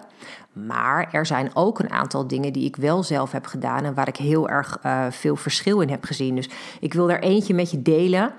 Maar 0.54 1.10
er 1.12 1.26
zijn 1.26 1.50
ook 1.54 1.80
een 1.80 1.92
aantal 1.92 2.28
dingen 2.28 2.54
die 2.54 2.66
ik 2.66 2.76
wel 2.76 3.04
zelf 3.04 3.32
heb 3.32 3.46
gedaan 3.46 3.84
en 3.84 3.94
waar 3.94 4.08
ik 4.08 4.18
heel 4.18 4.50
erg 4.50 4.78
uh, 4.86 5.06
veel 5.10 5.36
verschil 5.36 5.82
in 5.82 5.90
heb 5.90 6.04
gezien. 6.04 6.36
Dus 6.36 6.50
ik 6.80 6.94
wil 6.94 7.12
er 7.12 7.22
eentje 7.22 7.54
met 7.54 7.72
je 7.72 7.82
delen. 7.82 8.34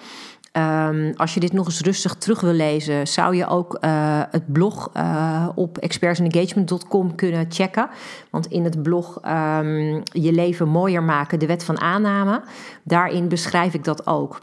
Um, 0.53 1.13
als 1.17 1.35
je 1.35 1.41
dit 1.41 1.53
nog 1.53 1.67
eens 1.67 1.81
rustig 1.81 2.15
terug 2.15 2.41
wil 2.41 2.53
lezen, 2.53 3.07
zou 3.09 3.37
je 3.37 3.47
ook 3.47 3.79
uh, 3.81 4.23
het 4.31 4.53
blog 4.53 4.91
uh, 4.97 5.49
op 5.55 5.79
expertsengagement.com 5.79 7.15
kunnen 7.15 7.47
checken. 7.49 7.89
Want 8.31 8.47
in 8.47 8.65
het 8.65 8.83
blog 8.83 9.21
um, 9.27 10.03
Je 10.03 10.33
leven 10.33 10.69
mooier 10.69 11.03
maken, 11.03 11.39
de 11.39 11.47
wet 11.47 11.65
van 11.65 11.81
aanname, 11.81 12.43
daarin 12.83 13.29
beschrijf 13.29 13.75
ik 13.75 13.85
dat 13.85 14.07
ook. 14.07 14.41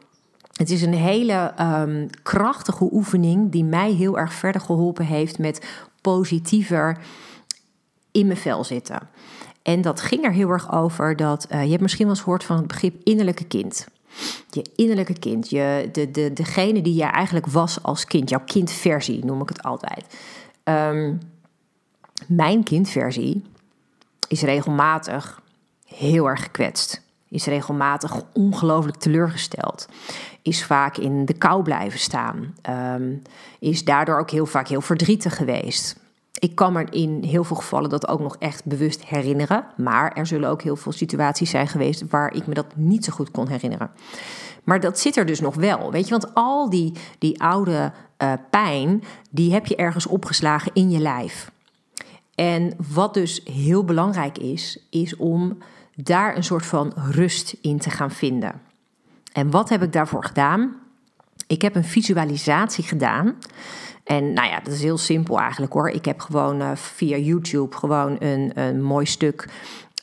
Het 0.53 0.69
is 0.69 0.81
een 0.81 0.93
hele 0.93 1.53
um, 1.59 2.09
krachtige 2.23 2.87
oefening 2.91 3.51
die 3.51 3.63
mij 3.63 3.91
heel 3.91 4.17
erg 4.17 4.33
verder 4.33 4.61
geholpen 4.61 5.05
heeft 5.05 5.37
met 5.37 5.85
positiever 6.01 6.97
in 8.11 8.27
mijn 8.27 8.39
vel 8.39 8.63
zitten. 8.63 9.09
En 9.61 9.81
dat 9.81 10.01
ging 10.01 10.23
er 10.23 10.31
heel 10.31 10.49
erg 10.49 10.71
over 10.71 11.15
dat 11.15 11.47
uh, 11.51 11.63
je 11.63 11.69
hebt 11.69 11.81
misschien 11.81 12.05
wel 12.05 12.15
eens 12.15 12.23
gehoord 12.23 12.43
van 12.43 12.57
het 12.57 12.67
begrip 12.67 13.01
innerlijke 13.03 13.45
kind. 13.45 13.87
Je 14.49 14.65
innerlijke 14.75 15.19
kind, 15.19 15.49
je, 15.49 15.89
de, 15.91 16.11
de, 16.11 16.33
degene 16.33 16.81
die 16.81 16.93
jij 16.93 17.09
eigenlijk 17.09 17.47
was 17.47 17.83
als 17.83 18.05
kind, 18.05 18.29
jouw 18.29 18.43
kindversie 18.45 19.25
noem 19.25 19.41
ik 19.41 19.49
het 19.49 19.63
altijd. 19.63 20.17
Um, 20.63 21.19
mijn 22.27 22.63
kindversie 22.63 23.43
is 24.27 24.41
regelmatig 24.41 25.41
heel 25.85 26.27
erg 26.27 26.43
gekwetst. 26.43 27.01
Is 27.29 27.45
regelmatig 27.45 28.21
ongelooflijk 28.33 28.97
teleurgesteld. 28.97 29.87
Is 30.41 30.65
vaak 30.65 30.97
in 30.97 31.25
de 31.25 31.33
kou 31.33 31.63
blijven 31.63 31.99
staan. 31.99 32.55
Um, 32.69 33.21
is 33.59 33.83
daardoor 33.83 34.19
ook 34.19 34.29
heel 34.29 34.45
vaak 34.45 34.67
heel 34.67 34.81
verdrietig 34.81 35.35
geweest. 35.35 35.99
Ik 36.39 36.55
kan 36.55 36.73
me 36.73 36.85
in 36.89 37.23
heel 37.23 37.43
veel 37.43 37.55
gevallen 37.55 37.89
dat 37.89 38.07
ook 38.07 38.19
nog 38.19 38.35
echt 38.37 38.65
bewust 38.65 39.05
herinneren. 39.05 39.65
Maar 39.77 40.11
er 40.11 40.25
zullen 40.25 40.49
ook 40.49 40.61
heel 40.61 40.75
veel 40.75 40.91
situaties 40.91 41.49
zijn 41.49 41.67
geweest 41.67 42.09
waar 42.09 42.33
ik 42.33 42.47
me 42.47 42.53
dat 42.53 42.75
niet 42.75 43.05
zo 43.05 43.11
goed 43.11 43.31
kon 43.31 43.47
herinneren. 43.47 43.91
Maar 44.63 44.79
dat 44.79 44.99
zit 44.99 45.17
er 45.17 45.25
dus 45.25 45.39
nog 45.39 45.55
wel. 45.55 45.91
Weet 45.91 46.07
je, 46.07 46.09
want 46.09 46.33
al 46.33 46.69
die, 46.69 46.93
die 47.17 47.41
oude 47.41 47.91
uh, 48.17 48.33
pijn, 48.49 49.03
die 49.29 49.53
heb 49.53 49.65
je 49.65 49.75
ergens 49.75 50.07
opgeslagen 50.07 50.71
in 50.73 50.89
je 50.89 50.99
lijf. 50.99 51.51
En 52.35 52.73
wat 52.93 53.13
dus 53.13 53.41
heel 53.43 53.83
belangrijk 53.83 54.37
is, 54.37 54.87
is 54.89 55.15
om 55.15 55.57
daar 55.95 56.35
een 56.35 56.43
soort 56.43 56.65
van 56.65 56.93
rust 56.95 57.55
in 57.61 57.79
te 57.79 57.89
gaan 57.89 58.11
vinden. 58.11 58.61
En 59.33 59.51
wat 59.51 59.69
heb 59.69 59.83
ik 59.83 59.93
daarvoor 59.93 60.23
gedaan? 60.23 60.75
Ik 61.49 61.61
heb 61.61 61.75
een 61.75 61.83
visualisatie 61.83 62.83
gedaan. 62.83 63.35
En 64.03 64.33
nou 64.33 64.47
ja, 64.47 64.59
dat 64.59 64.73
is 64.73 64.81
heel 64.81 64.97
simpel 64.97 65.39
eigenlijk 65.39 65.73
hoor. 65.73 65.89
Ik 65.89 66.05
heb 66.05 66.19
gewoon 66.19 66.61
uh, 66.61 66.75
via 66.75 67.17
YouTube 67.17 67.75
gewoon 67.75 68.15
een, 68.19 68.51
een 68.59 68.83
mooi 68.83 69.05
stuk 69.05 69.49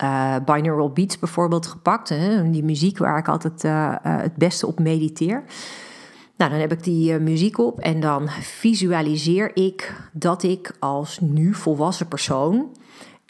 uh, 0.03 0.37
binaural 0.45 0.91
beats 0.91 1.19
bijvoorbeeld 1.19 1.67
gepakt. 1.67 2.09
Hè? 2.09 2.51
Die 2.51 2.65
muziek 2.65 2.99
waar 2.99 3.19
ik 3.19 3.29
altijd 3.29 3.65
uh, 3.65 3.95
het 4.01 4.35
beste 4.35 4.67
op 4.67 4.79
mediteer. 4.79 5.45
Nou, 6.37 6.51
dan 6.51 6.61
heb 6.61 6.73
ik 6.73 6.83
die 6.83 7.19
muziek 7.19 7.59
op 7.59 7.81
en 7.81 8.01
dan 8.01 8.29
visualiseer 8.29 9.57
ik 9.57 9.95
dat 10.13 10.43
ik 10.43 10.73
als 10.79 11.19
nu 11.21 11.55
volwassen 11.55 12.09
persoon 12.09 12.77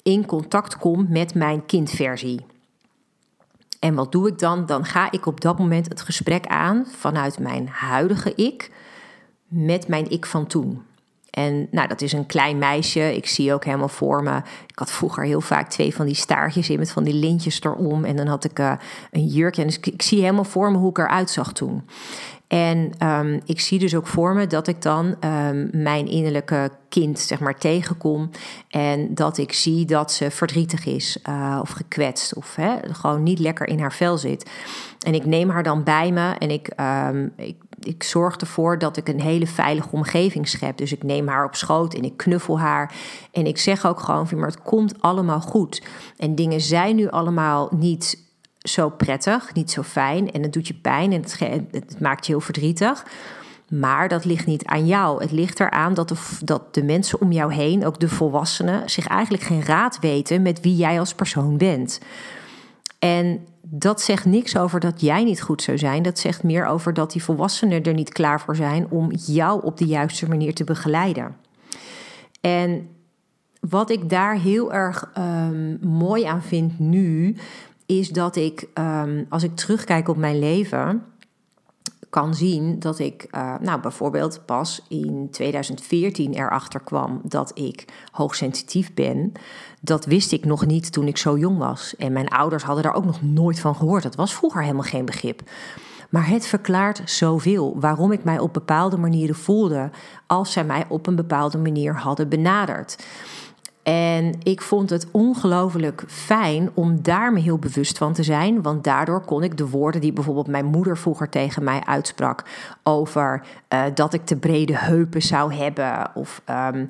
in 0.02 0.26
contact 0.26 0.78
kom 0.78 1.06
met 1.08 1.34
mijn 1.34 1.66
kindversie. 1.66 2.46
En 3.80 3.94
wat 3.94 4.12
doe 4.12 4.28
ik 4.28 4.38
dan? 4.38 4.66
Dan 4.66 4.84
ga 4.84 5.10
ik 5.10 5.26
op 5.26 5.40
dat 5.40 5.58
moment 5.58 5.88
het 5.88 6.00
gesprek 6.00 6.46
aan 6.46 6.86
vanuit 6.96 7.38
mijn 7.38 7.68
huidige 7.68 8.34
ik 8.34 8.70
met 9.48 9.88
mijn 9.88 10.10
ik 10.10 10.26
van 10.26 10.46
toen. 10.46 10.82
En 11.36 11.68
nou, 11.70 11.88
dat 11.88 12.00
is 12.00 12.12
een 12.12 12.26
klein 12.26 12.58
meisje. 12.58 13.16
Ik 13.16 13.26
zie 13.26 13.52
ook 13.52 13.64
helemaal 13.64 13.88
voor 13.88 14.22
me. 14.22 14.36
Ik 14.66 14.78
had 14.78 14.90
vroeger 14.90 15.24
heel 15.24 15.40
vaak 15.40 15.68
twee 15.68 15.94
van 15.94 16.06
die 16.06 16.14
staartjes 16.14 16.70
in 16.70 16.78
met 16.78 16.92
van 16.92 17.04
die 17.04 17.14
lintjes 17.14 17.62
erom. 17.62 18.04
En 18.04 18.16
dan 18.16 18.26
had 18.26 18.44
ik 18.44 18.58
uh, 18.58 18.72
een 19.10 19.26
jurkje. 19.26 19.60
En 19.60 19.66
dus 19.66 19.76
ik, 19.76 19.86
ik, 19.86 20.02
zie 20.02 20.20
helemaal 20.20 20.44
voor 20.44 20.70
me 20.70 20.78
hoe 20.78 20.90
ik 20.90 20.98
eruit 20.98 21.30
zag 21.30 21.52
toen. 21.52 21.82
En 22.48 22.90
um, 23.02 23.40
ik 23.44 23.60
zie 23.60 23.78
dus 23.78 23.94
ook 23.94 24.06
voor 24.06 24.34
me 24.34 24.46
dat 24.46 24.66
ik 24.66 24.82
dan 24.82 25.06
um, 25.06 25.68
mijn 25.72 26.06
innerlijke 26.06 26.70
kind 26.88 27.18
zeg 27.18 27.40
maar 27.40 27.58
tegenkom. 27.58 28.30
En 28.68 29.14
dat 29.14 29.38
ik 29.38 29.52
zie 29.52 29.84
dat 29.84 30.12
ze 30.12 30.30
verdrietig 30.30 30.86
is 30.86 31.18
uh, 31.28 31.58
of 31.62 31.70
gekwetst 31.70 32.34
of 32.34 32.54
hè, 32.54 32.76
gewoon 32.92 33.22
niet 33.22 33.38
lekker 33.38 33.68
in 33.68 33.80
haar 33.80 33.92
vel 33.92 34.18
zit. 34.18 34.50
En 35.00 35.14
ik 35.14 35.24
neem 35.24 35.50
haar 35.50 35.62
dan 35.62 35.82
bij 35.84 36.12
me 36.12 36.34
en 36.38 36.50
ik, 36.50 36.70
um, 36.80 37.32
ik 37.36 37.56
ik 37.80 38.02
zorg 38.02 38.36
ervoor 38.36 38.78
dat 38.78 38.96
ik 38.96 39.08
een 39.08 39.20
hele 39.20 39.46
veilige 39.46 39.88
omgeving 39.92 40.48
schep. 40.48 40.76
Dus 40.76 40.92
ik 40.92 41.02
neem 41.02 41.28
haar 41.28 41.44
op 41.44 41.54
schoot 41.54 41.94
en 41.94 42.02
ik 42.02 42.16
knuffel 42.16 42.60
haar. 42.60 42.94
En 43.32 43.46
ik 43.46 43.58
zeg 43.58 43.86
ook 43.86 44.00
gewoon, 44.00 44.28
maar 44.34 44.48
het 44.48 44.62
komt 44.62 45.02
allemaal 45.02 45.40
goed. 45.40 45.82
En 46.16 46.34
dingen 46.34 46.60
zijn 46.60 46.96
nu 46.96 47.08
allemaal 47.08 47.68
niet 47.78 48.24
zo 48.68 48.88
prettig, 48.88 49.54
niet 49.54 49.70
zo 49.70 49.82
fijn. 49.82 50.32
En 50.32 50.42
het 50.42 50.52
doet 50.52 50.66
je 50.68 50.74
pijn 50.74 51.12
en 51.12 51.24
het, 51.70 52.00
maakt 52.00 52.26
je 52.26 52.32
heel 52.32 52.40
verdrietig. 52.40 53.06
Maar 53.68 54.08
dat 54.08 54.24
ligt 54.24 54.46
niet 54.46 54.64
aan 54.64 54.86
jou. 54.86 55.22
Het 55.22 55.32
ligt 55.32 55.60
eraan 55.60 55.94
dat 55.94 56.08
de, 56.08 56.16
dat 56.44 56.74
de 56.74 56.82
mensen 56.82 57.20
om 57.20 57.32
jou 57.32 57.54
heen, 57.54 57.86
ook 57.86 58.00
de 58.00 58.08
volwassenen, 58.08 58.90
zich 58.90 59.06
eigenlijk 59.06 59.42
geen 59.42 59.64
raad 59.64 59.98
weten 60.00 60.42
met 60.42 60.60
wie 60.60 60.76
jij 60.76 60.98
als 60.98 61.14
persoon 61.14 61.56
bent. 61.56 62.00
En 62.98 63.46
dat 63.60 64.00
zegt 64.00 64.24
niks 64.24 64.56
over 64.56 64.80
dat 64.80 65.00
jij 65.00 65.24
niet 65.24 65.42
goed 65.42 65.62
zou 65.62 65.78
zijn. 65.78 66.02
Dat 66.02 66.18
zegt 66.18 66.42
meer 66.42 66.66
over 66.66 66.94
dat 66.94 67.12
die 67.12 67.22
volwassenen 67.22 67.82
er 67.82 67.94
niet 67.94 68.12
klaar 68.12 68.40
voor 68.40 68.56
zijn 68.56 68.90
om 68.90 69.10
jou 69.12 69.62
op 69.62 69.78
de 69.78 69.86
juiste 69.86 70.28
manier 70.28 70.54
te 70.54 70.64
begeleiden. 70.64 71.36
En 72.40 72.88
wat 73.60 73.90
ik 73.90 74.10
daar 74.10 74.34
heel 74.34 74.72
erg 74.72 75.10
um, 75.18 75.78
mooi 75.82 76.24
aan 76.24 76.42
vind 76.42 76.78
nu, 76.78 77.36
is 77.86 78.08
dat 78.08 78.36
ik, 78.36 78.68
um, 78.74 79.26
als 79.28 79.42
ik 79.42 79.56
terugkijk 79.56 80.08
op 80.08 80.16
mijn 80.16 80.38
leven, 80.38 81.02
kan 82.10 82.34
zien 82.34 82.78
dat 82.78 82.98
ik, 82.98 83.28
uh, 83.34 83.54
nou 83.60 83.80
bijvoorbeeld 83.80 84.40
pas 84.46 84.82
in 84.88 85.28
2014 85.30 86.34
erachter 86.34 86.80
kwam 86.80 87.20
dat 87.24 87.58
ik 87.58 87.84
hoogsensitief 88.10 88.94
ben. 88.94 89.32
Dat 89.80 90.04
wist 90.04 90.32
ik 90.32 90.44
nog 90.44 90.66
niet 90.66 90.92
toen 90.92 91.06
ik 91.06 91.16
zo 91.16 91.38
jong 91.38 91.58
was. 91.58 91.96
En 91.96 92.12
mijn 92.12 92.28
ouders 92.28 92.62
hadden 92.62 92.84
daar 92.84 92.94
ook 92.94 93.04
nog 93.04 93.22
nooit 93.22 93.60
van 93.60 93.76
gehoord. 93.76 94.02
Dat 94.02 94.14
was 94.14 94.34
vroeger 94.34 94.62
helemaal 94.62 94.82
geen 94.82 95.04
begrip. 95.04 95.42
Maar 96.10 96.28
het 96.28 96.46
verklaart 96.46 97.02
zoveel 97.04 97.76
waarom 97.80 98.12
ik 98.12 98.24
mij 98.24 98.38
op 98.38 98.52
bepaalde 98.52 98.96
manieren 98.96 99.34
voelde 99.34 99.90
als 100.26 100.52
zij 100.52 100.64
mij 100.64 100.84
op 100.88 101.06
een 101.06 101.16
bepaalde 101.16 101.58
manier 101.58 101.96
hadden 101.96 102.28
benaderd. 102.28 103.06
En 103.86 104.38
ik 104.42 104.62
vond 104.62 104.90
het 104.90 105.06
ongelooflijk 105.10 106.04
fijn 106.06 106.70
om 106.74 107.02
daar 107.02 107.32
me 107.32 107.40
heel 107.40 107.58
bewust 107.58 107.98
van 107.98 108.12
te 108.12 108.22
zijn. 108.22 108.62
Want 108.62 108.84
daardoor 108.84 109.20
kon 109.20 109.42
ik 109.42 109.56
de 109.56 109.68
woorden 109.68 110.00
die 110.00 110.12
bijvoorbeeld 110.12 110.46
mijn 110.46 110.64
moeder 110.64 110.98
vroeger 110.98 111.28
tegen 111.28 111.64
mij 111.64 111.82
uitsprak. 111.84 112.44
over 112.82 113.42
uh, 113.68 113.82
dat 113.94 114.14
ik 114.14 114.24
te 114.24 114.36
brede 114.36 114.76
heupen 114.76 115.22
zou 115.22 115.54
hebben. 115.54 116.10
of 116.14 116.42
um, 116.50 116.88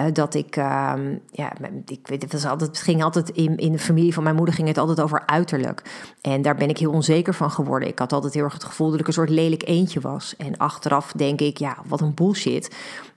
uh, 0.00 0.06
dat 0.12 0.34
ik, 0.34 0.56
um, 0.56 1.20
ja, 1.30 1.52
ik 1.86 2.06
weet 2.06 2.22
het, 2.22 2.32
was 2.32 2.46
altijd, 2.46 2.70
het 2.70 2.80
ging 2.80 3.02
altijd 3.02 3.30
in, 3.30 3.56
in 3.56 3.72
de 3.72 3.78
familie 3.78 4.14
van 4.14 4.22
mijn 4.22 4.36
moeder 4.36 4.54
ging 4.54 4.68
het 4.68 4.78
altijd 4.78 5.00
over 5.00 5.22
uiterlijk. 5.26 5.82
En 6.20 6.42
daar 6.42 6.56
ben 6.56 6.68
ik 6.68 6.78
heel 6.78 6.92
onzeker 6.92 7.34
van 7.34 7.50
geworden. 7.50 7.88
Ik 7.88 7.98
had 7.98 8.12
altijd 8.12 8.34
heel 8.34 8.44
erg 8.44 8.52
het 8.52 8.64
gevoel 8.64 8.90
dat 8.90 9.00
ik 9.00 9.06
een 9.06 9.12
soort 9.12 9.30
lelijk 9.30 9.68
eentje 9.68 10.00
was. 10.00 10.36
En 10.36 10.56
achteraf 10.56 11.12
denk 11.12 11.40
ik, 11.40 11.58
ja, 11.58 11.76
wat 11.86 12.00
een 12.00 12.14
bullshit 12.14 12.70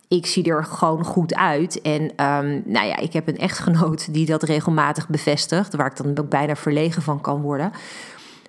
ik 0.07 0.25
zie 0.25 0.43
er 0.43 0.63
gewoon 0.63 1.03
goed 1.03 1.35
uit. 1.35 1.81
En 1.81 2.01
um, 2.01 2.61
nou 2.65 2.87
ja, 2.87 2.97
ik 2.97 3.13
heb 3.13 3.27
een 3.27 3.37
echtgenoot 3.37 4.13
die 4.13 4.25
dat 4.25 4.43
regelmatig 4.43 5.09
bevestigt, 5.09 5.75
waar 5.75 5.91
ik 5.91 5.97
dan 5.97 6.17
ook 6.17 6.29
bijna 6.29 6.55
verlegen 6.55 7.01
van 7.01 7.21
kan 7.21 7.41
worden. 7.41 7.71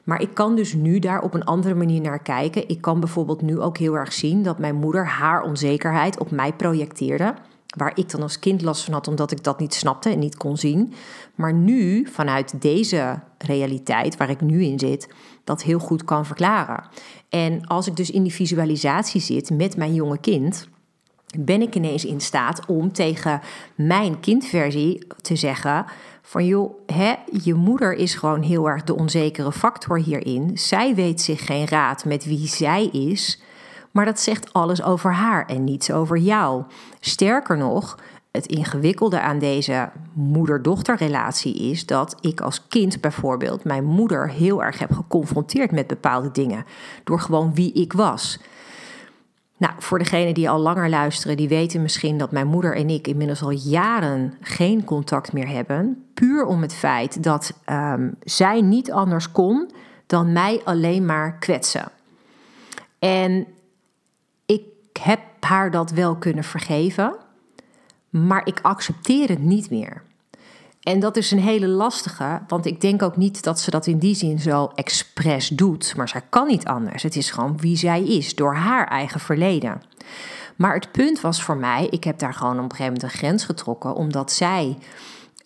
Maar 0.04 0.20
ik 0.20 0.34
kan 0.34 0.56
dus 0.56 0.74
nu 0.74 0.98
daar 0.98 1.22
op 1.22 1.34
een 1.34 1.44
andere 1.44 1.74
manier 1.74 2.00
naar 2.00 2.22
kijken. 2.22 2.68
Ik 2.68 2.80
kan 2.80 3.00
bijvoorbeeld 3.00 3.42
nu 3.42 3.60
ook 3.60 3.78
heel 3.78 3.94
erg 3.94 4.12
zien 4.12 4.42
dat 4.42 4.58
mijn 4.58 4.74
moeder 4.74 5.06
haar 5.06 5.42
onzekerheid 5.42 6.18
op 6.18 6.30
mij 6.30 6.52
projecteerde. 6.52 7.34
Waar 7.76 7.92
ik 7.94 8.10
dan 8.10 8.22
als 8.22 8.38
kind 8.38 8.62
last 8.62 8.84
van 8.84 8.92
had, 8.92 9.08
omdat 9.08 9.30
ik 9.30 9.44
dat 9.44 9.58
niet 9.58 9.74
snapte 9.74 10.10
en 10.10 10.18
niet 10.18 10.36
kon 10.36 10.56
zien. 10.56 10.92
Maar 11.34 11.52
nu, 11.52 12.06
vanuit 12.06 12.62
deze 12.62 13.20
realiteit 13.38 14.16
waar 14.16 14.30
ik 14.30 14.40
nu 14.40 14.62
in 14.62 14.78
zit, 14.78 15.08
dat 15.44 15.62
heel 15.62 15.78
goed 15.78 16.04
kan 16.04 16.26
verklaren. 16.26 16.84
En 17.28 17.66
als 17.66 17.86
ik 17.86 17.96
dus 17.96 18.10
in 18.10 18.22
die 18.22 18.32
visualisatie 18.32 19.20
zit 19.20 19.50
met 19.50 19.76
mijn 19.76 19.94
jonge 19.94 20.18
kind, 20.18 20.68
ben 21.38 21.62
ik 21.62 21.74
ineens 21.74 22.04
in 22.04 22.20
staat 22.20 22.66
om 22.66 22.92
tegen 22.92 23.40
mijn 23.74 24.20
kindversie 24.20 25.06
te 25.22 25.36
zeggen: 25.36 25.86
van 26.22 26.46
joh, 26.46 26.72
hè, 26.86 27.14
je 27.42 27.54
moeder 27.54 27.92
is 27.92 28.14
gewoon 28.14 28.42
heel 28.42 28.68
erg 28.68 28.84
de 28.84 28.96
onzekere 28.96 29.52
factor 29.52 29.98
hierin. 29.98 30.58
Zij 30.58 30.94
weet 30.94 31.20
zich 31.20 31.46
geen 31.46 31.66
raad 31.66 32.04
met 32.04 32.24
wie 32.24 32.46
zij 32.46 32.86
is, 32.86 33.42
maar 33.90 34.04
dat 34.04 34.20
zegt 34.20 34.52
alles 34.52 34.82
over 34.82 35.12
haar 35.12 35.46
en 35.46 35.64
niets 35.64 35.90
over 35.90 36.16
jou. 36.16 36.62
Sterker 37.00 37.56
nog, 37.56 37.98
het 38.30 38.46
ingewikkelde 38.46 39.20
aan 39.20 39.38
deze 39.38 39.90
moeder-dochterrelatie 40.12 41.70
is 41.70 41.86
dat 41.86 42.16
ik 42.20 42.40
als 42.40 42.66
kind 42.68 43.00
bijvoorbeeld 43.00 43.64
mijn 43.64 43.84
moeder 43.84 44.30
heel 44.30 44.62
erg 44.62 44.78
heb 44.78 44.92
geconfronteerd 44.92 45.70
met 45.70 45.86
bepaalde 45.86 46.30
dingen. 46.30 46.64
Door 47.04 47.20
gewoon 47.20 47.54
wie 47.54 47.72
ik 47.72 47.92
was. 47.92 48.38
Nou, 49.58 49.72
voor 49.78 49.98
degenen 49.98 50.34
die 50.34 50.50
al 50.50 50.58
langer 50.58 50.88
luisteren, 50.88 51.36
die 51.36 51.48
weten 51.48 51.82
misschien 51.82 52.18
dat 52.18 52.30
mijn 52.30 52.46
moeder 52.46 52.76
en 52.76 52.90
ik 52.90 53.06
inmiddels 53.06 53.42
al 53.42 53.50
jaren 53.50 54.34
geen 54.40 54.84
contact 54.84 55.32
meer 55.32 55.48
hebben. 55.48 56.04
Puur 56.14 56.44
om 56.44 56.62
het 56.62 56.74
feit 56.74 57.22
dat 57.22 57.52
um, 57.70 58.14
zij 58.22 58.60
niet 58.60 58.92
anders 58.92 59.32
kon 59.32 59.70
dan 60.06 60.32
mij 60.32 60.60
alleen 60.64 61.04
maar 61.04 61.38
kwetsen. 61.38 61.88
En 62.98 63.46
ik 64.46 64.64
heb 65.00 65.20
haar 65.40 65.70
dat 65.70 65.90
wel 65.90 66.16
kunnen 66.16 66.44
vergeven, 66.44 67.16
maar 68.10 68.46
ik 68.46 68.58
accepteer 68.62 69.28
het 69.28 69.42
niet 69.42 69.70
meer. 69.70 70.02
En 70.88 71.00
dat 71.00 71.16
is 71.16 71.30
een 71.30 71.40
hele 71.40 71.68
lastige, 71.68 72.40
want 72.46 72.66
ik 72.66 72.80
denk 72.80 73.02
ook 73.02 73.16
niet 73.16 73.42
dat 73.42 73.60
ze 73.60 73.70
dat 73.70 73.86
in 73.86 73.98
die 73.98 74.14
zin 74.14 74.38
zo 74.38 74.70
expres 74.74 75.48
doet, 75.48 75.94
maar 75.96 76.08
zij 76.08 76.22
kan 76.28 76.46
niet 76.46 76.66
anders. 76.66 77.02
Het 77.02 77.16
is 77.16 77.30
gewoon 77.30 77.56
wie 77.56 77.76
zij 77.76 78.02
is, 78.02 78.34
door 78.34 78.54
haar 78.54 78.86
eigen 78.86 79.20
verleden. 79.20 79.82
Maar 80.56 80.74
het 80.74 80.92
punt 80.92 81.20
was 81.20 81.42
voor 81.42 81.56
mij, 81.56 81.86
ik 81.90 82.04
heb 82.04 82.18
daar 82.18 82.34
gewoon 82.34 82.56
op 82.56 82.62
een 82.62 82.70
gegeven 82.70 82.92
moment 82.92 83.02
een 83.02 83.18
grens 83.18 83.44
getrokken, 83.44 83.94
omdat 83.94 84.32
zij 84.32 84.76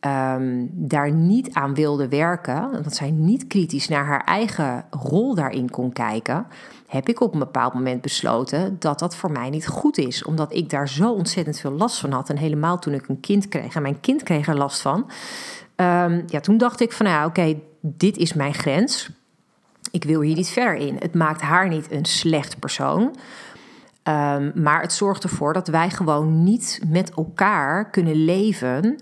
um, 0.06 0.70
daar 0.72 1.12
niet 1.12 1.54
aan 1.54 1.74
wilde 1.74 2.08
werken, 2.08 2.82
dat 2.82 2.94
zij 2.94 3.10
niet 3.10 3.46
kritisch 3.46 3.88
naar 3.88 4.04
haar 4.04 4.24
eigen 4.24 4.84
rol 4.90 5.34
daarin 5.34 5.70
kon 5.70 5.92
kijken, 5.92 6.46
heb 6.86 7.08
ik 7.08 7.20
op 7.20 7.32
een 7.32 7.38
bepaald 7.38 7.74
moment 7.74 8.00
besloten 8.00 8.76
dat 8.78 8.98
dat 8.98 9.16
voor 9.16 9.30
mij 9.30 9.50
niet 9.50 9.66
goed 9.66 9.98
is. 9.98 10.24
Omdat 10.24 10.54
ik 10.54 10.70
daar 10.70 10.88
zo 10.88 11.12
ontzettend 11.12 11.58
veel 11.58 11.70
last 11.70 11.98
van 11.98 12.12
had. 12.12 12.30
En 12.30 12.36
helemaal 12.36 12.78
toen 12.78 12.94
ik 12.94 13.08
een 13.08 13.20
kind 13.20 13.48
kreeg 13.48 13.74
en 13.74 13.82
mijn 13.82 14.00
kind 14.00 14.22
kreeg 14.22 14.48
er 14.48 14.56
last 14.56 14.80
van. 14.80 15.10
Um, 15.76 16.24
ja, 16.26 16.40
toen 16.40 16.58
dacht 16.58 16.80
ik 16.80 16.92
van 16.92 17.06
nou 17.06 17.28
oké, 17.28 17.58
dit 17.80 18.16
is 18.16 18.32
mijn 18.32 18.54
grens. 18.54 19.10
Ik 19.90 20.04
wil 20.04 20.20
hier 20.20 20.36
niet 20.36 20.48
verder 20.48 20.74
in. 20.74 20.96
Het 20.98 21.14
maakt 21.14 21.40
haar 21.40 21.68
niet 21.68 21.90
een 21.90 22.04
slecht 22.04 22.58
persoon. 22.58 23.02
Um, 23.02 24.52
maar 24.54 24.80
het 24.80 24.92
zorgt 24.92 25.22
ervoor 25.22 25.52
dat 25.52 25.68
wij 25.68 25.90
gewoon 25.90 26.44
niet 26.44 26.80
met 26.88 27.14
elkaar 27.14 27.90
kunnen 27.90 28.24
leven. 28.24 28.98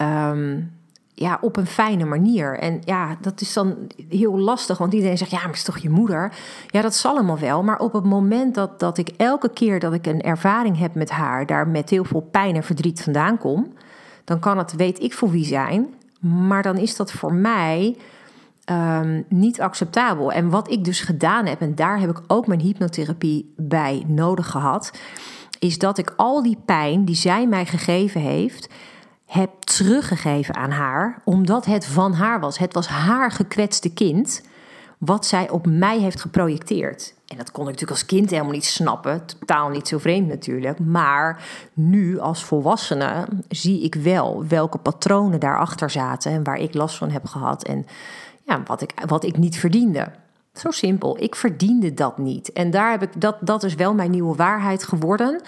Um, 0.00 0.76
ja, 1.18 1.38
op 1.40 1.56
een 1.56 1.66
fijne 1.66 2.04
manier. 2.04 2.58
En 2.58 2.80
ja, 2.84 3.16
dat 3.20 3.40
is 3.40 3.52
dan 3.52 3.76
heel 4.08 4.38
lastig, 4.38 4.78
want 4.78 4.92
iedereen 4.92 5.18
zegt, 5.18 5.30
ja, 5.30 5.38
maar 5.38 5.46
het 5.46 5.56
is 5.56 5.62
toch 5.62 5.78
je 5.78 5.90
moeder? 5.90 6.32
Ja, 6.66 6.82
dat 6.82 6.94
zal 6.94 7.12
allemaal 7.12 7.38
wel, 7.38 7.62
maar 7.62 7.78
op 7.78 7.92
het 7.92 8.04
moment 8.04 8.54
dat, 8.54 8.80
dat 8.80 8.98
ik 8.98 9.08
elke 9.16 9.50
keer 9.52 9.80
dat 9.80 9.92
ik 9.92 10.06
een 10.06 10.20
ervaring 10.20 10.78
heb 10.78 10.94
met 10.94 11.10
haar, 11.10 11.46
daar 11.46 11.68
met 11.68 11.90
heel 11.90 12.04
veel 12.04 12.20
pijn 12.20 12.54
en 12.54 12.62
verdriet 12.62 13.02
vandaan 13.02 13.38
kom, 13.38 13.72
dan 14.24 14.38
kan 14.38 14.58
het, 14.58 14.76
weet 14.76 15.02
ik 15.02 15.14
voor 15.14 15.30
wie 15.30 15.44
zijn, 15.44 15.86
maar 16.20 16.62
dan 16.62 16.76
is 16.76 16.96
dat 16.96 17.12
voor 17.12 17.34
mij 17.34 17.96
um, 18.70 19.24
niet 19.28 19.60
acceptabel. 19.60 20.32
En 20.32 20.50
wat 20.50 20.70
ik 20.70 20.84
dus 20.84 21.00
gedaan 21.00 21.46
heb, 21.46 21.60
en 21.60 21.74
daar 21.74 22.00
heb 22.00 22.10
ik 22.10 22.20
ook 22.26 22.46
mijn 22.46 22.60
hypnotherapie 22.60 23.52
bij 23.56 24.04
nodig 24.06 24.50
gehad, 24.50 24.98
is 25.58 25.78
dat 25.78 25.98
ik 25.98 26.12
al 26.16 26.42
die 26.42 26.58
pijn 26.64 27.04
die 27.04 27.14
zij 27.14 27.46
mij 27.46 27.66
gegeven 27.66 28.20
heeft, 28.20 28.68
heb 29.28 29.50
teruggegeven 29.60 30.54
aan 30.54 30.70
haar, 30.70 31.20
omdat 31.24 31.64
het 31.64 31.86
van 31.86 32.12
haar 32.12 32.40
was. 32.40 32.58
Het 32.58 32.74
was 32.74 32.86
haar 32.86 33.30
gekwetste 33.30 33.92
kind, 33.92 34.42
wat 34.98 35.26
zij 35.26 35.50
op 35.50 35.66
mij 35.66 35.98
heeft 35.98 36.20
geprojecteerd. 36.20 37.14
En 37.26 37.36
dat 37.36 37.50
kon 37.50 37.62
ik 37.62 37.70
natuurlijk 37.70 38.00
als 38.00 38.06
kind 38.06 38.30
helemaal 38.30 38.52
niet 38.52 38.64
snappen, 38.64 39.26
totaal 39.26 39.68
niet 39.68 39.88
zo 39.88 39.98
vreemd 39.98 40.28
natuurlijk. 40.28 40.78
Maar 40.78 41.42
nu 41.72 42.18
als 42.18 42.44
volwassene 42.44 43.28
zie 43.48 43.82
ik 43.82 43.94
wel 43.94 44.46
welke 44.46 44.78
patronen 44.78 45.40
daarachter 45.40 45.90
zaten 45.90 46.32
en 46.32 46.44
waar 46.44 46.58
ik 46.58 46.74
last 46.74 46.96
van 46.96 47.10
heb 47.10 47.24
gehad 47.26 47.64
en 47.64 47.86
ja, 48.46 48.62
wat, 48.66 48.82
ik, 48.82 48.92
wat 49.06 49.24
ik 49.24 49.36
niet 49.36 49.58
verdiende. 49.58 50.10
Zo 50.52 50.70
simpel. 50.70 51.22
Ik 51.22 51.34
verdiende 51.34 51.94
dat 51.94 52.18
niet. 52.18 52.52
En 52.52 52.70
daar 52.70 52.90
heb 52.90 53.02
ik, 53.02 53.20
dat, 53.20 53.36
dat 53.40 53.62
is 53.62 53.74
wel 53.74 53.94
mijn 53.94 54.10
nieuwe 54.10 54.36
waarheid 54.36 54.84
geworden. 54.84 55.40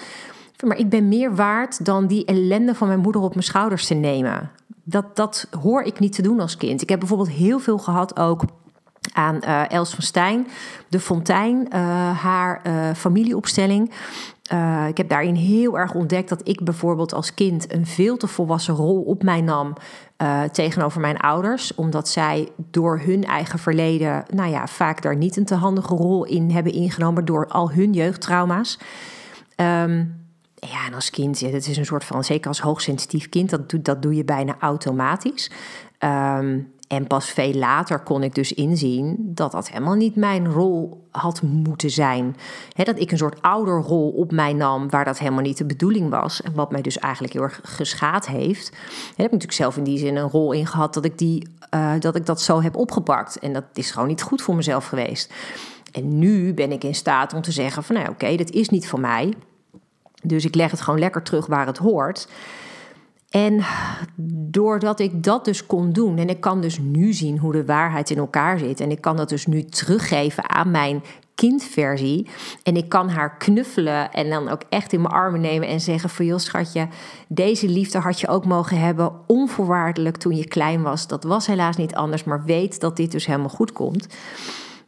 Maar 0.63 0.77
ik 0.77 0.89
ben 0.89 1.09
meer 1.09 1.35
waard 1.35 1.85
dan 1.85 2.07
die 2.07 2.25
ellende 2.25 2.75
van 2.75 2.89
mijn 2.89 3.01
moeder 3.01 3.23
op 3.23 3.33
mijn 3.33 3.45
schouders 3.45 3.87
te 3.87 3.95
nemen. 3.95 4.51
Dat, 4.85 5.17
dat 5.17 5.47
hoor 5.61 5.83
ik 5.83 5.99
niet 5.99 6.13
te 6.13 6.23
doen 6.23 6.41
als 6.41 6.57
kind. 6.57 6.83
Ik 6.83 6.89
heb 6.89 6.99
bijvoorbeeld 6.99 7.31
heel 7.31 7.59
veel 7.59 7.79
gehad 7.79 8.19
ook 8.19 8.43
aan 9.13 9.39
uh, 9.45 9.71
Els 9.71 9.95
van 9.95 10.03
Stijn, 10.03 10.47
de 10.89 11.01
Fontein, 11.01 11.57
uh, 11.57 11.81
haar 12.23 12.61
uh, 12.67 12.95
familieopstelling. 12.95 13.91
ik 14.89 14.97
heb 14.97 15.09
daarin 15.09 15.35
heel 15.35 15.79
erg 15.79 15.95
ontdekt 15.95 16.29
dat 16.29 16.49
ik 16.49 16.65
bijvoorbeeld 16.65 17.15
als 17.15 17.35
kind 17.35 17.73
een 17.73 17.87
veel 17.87 18.17
te 18.17 18.27
volwassen 18.27 18.75
rol 18.75 19.03
op 19.03 19.23
mij 19.23 19.41
nam 19.41 19.75
tegenover 20.53 21.01
mijn 21.01 21.17
ouders, 21.17 21.75
omdat 21.75 22.09
zij 22.09 22.49
door 22.57 23.01
hun 23.05 23.25
eigen 23.25 23.59
verleden, 23.59 24.25
nou 24.35 24.51
ja, 24.51 24.67
vaak 24.67 25.03
daar 25.03 25.17
niet 25.17 25.37
een 25.37 25.45
te 25.45 25.55
handige 25.55 25.95
rol 25.95 26.25
in 26.25 26.51
hebben 26.51 26.73
ingenomen 26.73 27.25
door 27.25 27.47
al 27.47 27.71
hun 27.71 27.93
jeugdtrauma's. 27.93 28.79
Um, 29.57 30.20
ja, 30.61 30.87
en 30.87 30.95
als 30.95 31.11
kind, 31.11 31.41
dat 31.41 31.67
is 31.67 31.77
een 31.77 31.85
soort 31.85 32.05
van, 32.05 32.25
zeker 32.25 32.49
als 32.49 32.61
hoogsensitief 32.61 33.29
kind, 33.29 33.51
dat, 33.51 33.71
doe, 33.71 33.83
dat 33.83 34.03
doe 34.03 34.15
je 34.15 34.25
bijna 34.25 34.57
automatisch. 34.59 35.51
Um, 35.99 36.73
en 36.91 37.07
pas 37.07 37.31
veel 37.31 37.55
later 37.55 37.99
kon 37.99 38.23
ik 38.23 38.35
dus 38.35 38.53
inzien 38.53 39.17
dat 39.19 39.53
dat 39.53 39.69
helemaal 39.69 39.95
niet 39.95 40.17
mijn 40.17 40.49
rol 40.49 41.07
had 41.11 41.43
moeten 41.43 41.91
zijn. 41.91 42.37
dat 42.75 43.01
ik 43.01 43.11
een 43.11 43.19
soort 43.19 43.43
ouderrol 43.43 44.11
op 44.11 44.33
mij 44.33 44.53
nam, 44.53 44.91
waar 44.91 45.05
dat 45.05 45.19
helemaal 45.19 45.43
niet 45.43 45.59
de 45.59 45.65
bedoeling 45.65 46.11
was. 46.11 46.43
En 46.43 46.55
wat 46.55 46.71
mij 46.71 46.83
dus 46.83 46.99
eigenlijk 46.99 47.33
heel 47.33 47.43
erg 47.43 47.61
geschaad 47.63 48.27
heeft. 48.27 48.69
He, 48.69 48.77
heb 49.07 49.27
ik 49.27 49.33
natuurlijk 49.33 49.53
zelf 49.53 49.77
in 49.77 49.85
die 49.85 49.99
zin 49.99 50.17
een 50.17 50.29
rol 50.29 50.53
in 50.53 50.67
gehad 50.67 50.95
dat 50.95 51.05
ik, 51.05 51.19
die, 51.19 51.49
uh, 51.75 51.93
dat 51.99 52.17
ik 52.17 52.27
dat 52.27 52.41
zo 52.41 52.63
heb 52.63 52.77
opgepakt. 52.77 53.39
En 53.39 53.53
dat 53.53 53.65
is 53.73 53.91
gewoon 53.91 54.09
niet 54.09 54.23
goed 54.23 54.43
voor 54.43 54.55
mezelf 54.55 54.87
geweest. 54.87 55.33
En 55.93 56.19
nu 56.19 56.55
ben 56.55 56.73
ik 56.73 56.85
in 56.85 56.95
staat 56.95 57.35
om 57.35 57.43
te 57.43 57.53
zeggen 57.53 57.83
van 57.83 57.95
nou 57.95 58.09
oké, 58.09 58.25
okay, 58.25 58.37
dat 58.37 58.51
is 58.51 58.69
niet 58.69 58.89
voor 58.89 59.01
mij. 59.01 59.35
Dus 60.23 60.45
ik 60.45 60.55
leg 60.55 60.71
het 60.71 60.81
gewoon 60.81 61.01
lekker 61.01 61.23
terug 61.23 61.47
waar 61.47 61.67
het 61.67 61.79
hoort. 61.79 62.29
En 63.31 63.65
doordat 64.51 65.01
ik 65.01 65.23
dat 65.23 65.45
dus 65.45 65.67
kon 65.67 65.93
doen, 65.93 66.19
en 66.19 66.29
ik 66.29 66.41
kan 66.41 66.61
dus 66.61 66.79
nu 66.79 67.13
zien 67.13 67.39
hoe 67.39 67.53
de 67.53 67.65
waarheid 67.65 68.11
in 68.11 68.19
elkaar 68.19 68.59
zit, 68.59 68.81
en 68.81 68.91
ik 68.91 69.01
kan 69.01 69.17
dat 69.17 69.29
dus 69.29 69.47
nu 69.47 69.65
teruggeven 69.65 70.51
aan 70.51 70.71
mijn 70.71 71.03
kindversie, 71.35 72.29
en 72.63 72.77
ik 72.77 72.89
kan 72.89 73.09
haar 73.09 73.37
knuffelen 73.37 74.13
en 74.13 74.31
dan 74.31 74.49
ook 74.49 74.63
echt 74.69 74.93
in 74.93 75.01
mijn 75.01 75.15
armen 75.15 75.41
nemen 75.41 75.69
en 75.69 75.81
zeggen: 75.81 76.11
Voor 76.11 76.25
joh, 76.25 76.39
schatje, 76.39 76.89
deze 77.29 77.69
liefde 77.69 77.99
had 77.99 78.21
je 78.21 78.29
ook 78.29 78.45
mogen 78.45 78.81
hebben, 78.81 79.13
onvoorwaardelijk 79.27 80.17
toen 80.17 80.37
je 80.37 80.49
klein 80.49 80.83
was. 80.83 81.07
Dat 81.07 81.25
was 81.25 81.47
helaas 81.47 81.77
niet 81.77 81.95
anders, 81.95 82.25
maar 82.25 82.45
weet 82.45 82.81
dat 82.81 82.97
dit 82.97 83.13
dus 83.13 83.27
helemaal 83.27 83.49
goed 83.49 83.73
komt 83.73 84.07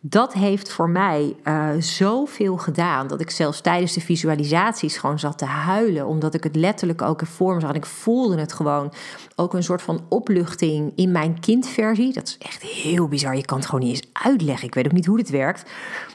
dat 0.05 0.33
heeft 0.33 0.73
voor 0.73 0.91
mij 0.91 1.37
uh, 1.45 1.69
zoveel 1.79 2.57
gedaan 2.57 3.07
dat 3.07 3.21
ik 3.21 3.31
zelfs 3.31 3.61
tijdens 3.61 3.93
de 3.93 4.01
visualisaties 4.01 4.97
gewoon 4.97 5.19
zat 5.19 5.39
te 5.39 5.45
huilen, 5.45 6.07
omdat 6.07 6.35
ik 6.35 6.45
het 6.45 6.57
letterlijk 6.57 7.03
ook 7.03 7.21
in 7.21 7.27
vorm 7.27 7.61
zag. 7.61 7.71
En 7.71 7.77
ik 7.77 7.87
voelde 7.87 8.39
het 8.39 8.53
gewoon 8.53 8.93
ook 9.37 9.55
een 9.55 9.63
soort 9.63 9.83
van 9.83 10.01
opluchting 10.09 10.93
in 10.95 11.13
mijn 11.13 11.41
kindversie. 11.41 12.13
Dat 12.13 12.27
is 12.27 12.39
echt 12.39 12.63
heel 12.63 13.09
bizar. 13.09 13.37
Je 13.37 13.45
kan 13.45 13.57
het 13.57 13.67
gewoon 13.67 13.85
niet 13.85 13.91
eens 13.91 14.11
uitleggen. 14.13 14.67
Ik 14.67 14.75
weet 14.75 14.87
ook 14.87 14.93
niet 14.93 15.07
hoe 15.07 15.17
dit 15.17 15.31
werkt. 15.31 15.71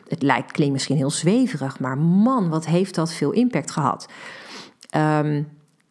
Het 0.08 0.22
lijkt, 0.22 0.52
klinkt 0.52 0.74
misschien 0.74 0.98
heel 0.98 1.10
zweverig, 1.10 1.80
maar 1.80 1.98
man, 1.98 2.50
wat 2.50 2.66
heeft 2.66 2.96
dat 2.96 3.14
veel 3.14 3.32
impact 3.32 3.72
gehad. 3.72 4.08
Um, 4.96 5.48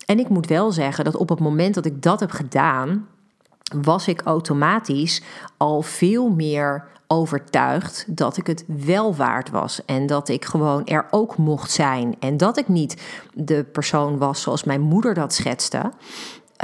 en 0.07 0.19
ik 0.19 0.29
moet 0.29 0.47
wel 0.47 0.73
zeggen 0.73 1.05
dat 1.05 1.17
op 1.17 1.29
het 1.29 1.41
moment 1.41 1.75
dat 1.75 1.87
ik 1.87 2.03
dat 2.03 2.21
heb 2.21 2.31
gedaan, 2.31 3.07
was 3.75 4.09
ik 4.09 4.23
automatisch 4.23 5.23
al 5.57 5.83
veel 5.83 6.29
meer 6.29 6.85
overtuigd 7.07 8.05
dat 8.09 8.37
ik 8.37 8.47
het 8.47 8.65
wel 8.67 9.15
waard 9.15 9.51
was. 9.51 9.85
En 9.85 10.07
dat 10.07 10.29
ik 10.29 10.45
gewoon 10.45 10.87
er 10.87 11.07
ook 11.11 11.37
mocht 11.37 11.71
zijn. 11.71 12.17
En 12.19 12.37
dat 12.37 12.59
ik 12.59 12.69
niet 12.69 13.03
de 13.35 13.65
persoon 13.65 14.19
was 14.19 14.43
zoals 14.43 14.65
mijn 14.65 14.81
moeder 14.81 15.15
dat 15.15 15.35
schetste. 15.35 15.93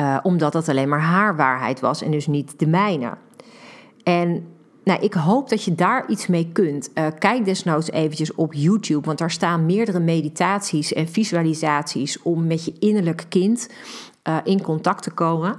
Uh, 0.01 0.19
omdat 0.23 0.53
dat 0.53 0.69
alleen 0.69 0.89
maar 0.89 1.01
haar 1.01 1.37
waarheid 1.37 1.81
was 1.81 2.03
en 2.03 2.11
dus 2.11 2.27
niet 2.27 2.59
de 2.59 2.67
mijne. 2.67 3.13
En 4.03 4.47
nou, 4.85 5.01
ik 5.01 5.15
hoop 5.15 5.49
dat 5.49 5.65
je 5.65 5.75
daar 5.75 6.09
iets 6.09 6.27
mee 6.27 6.49
kunt. 6.53 6.91
Uh, 6.95 7.07
kijk 7.19 7.45
desnoods 7.45 7.91
eventjes 7.91 8.35
op 8.35 8.53
YouTube, 8.53 9.07
want 9.07 9.19
daar 9.19 9.31
staan 9.31 9.67
meerdere 9.67 10.01
meditaties 10.01 10.93
en 10.93 11.09
visualisaties 11.09 12.23
om 12.23 12.47
met 12.47 12.65
je 12.65 12.75
innerlijk 12.79 13.25
kind 13.29 13.69
uh, 14.29 14.37
in 14.45 14.63
contact 14.63 15.03
te 15.03 15.11
komen. 15.11 15.59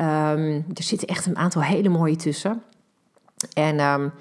Um, 0.00 0.64
er 0.74 0.82
zitten 0.82 1.08
echt 1.08 1.26
een 1.26 1.36
aantal 1.36 1.62
hele 1.62 1.88
mooie 1.88 2.16
tussen. 2.16 2.62
En 3.52 3.80
um, 3.80 4.12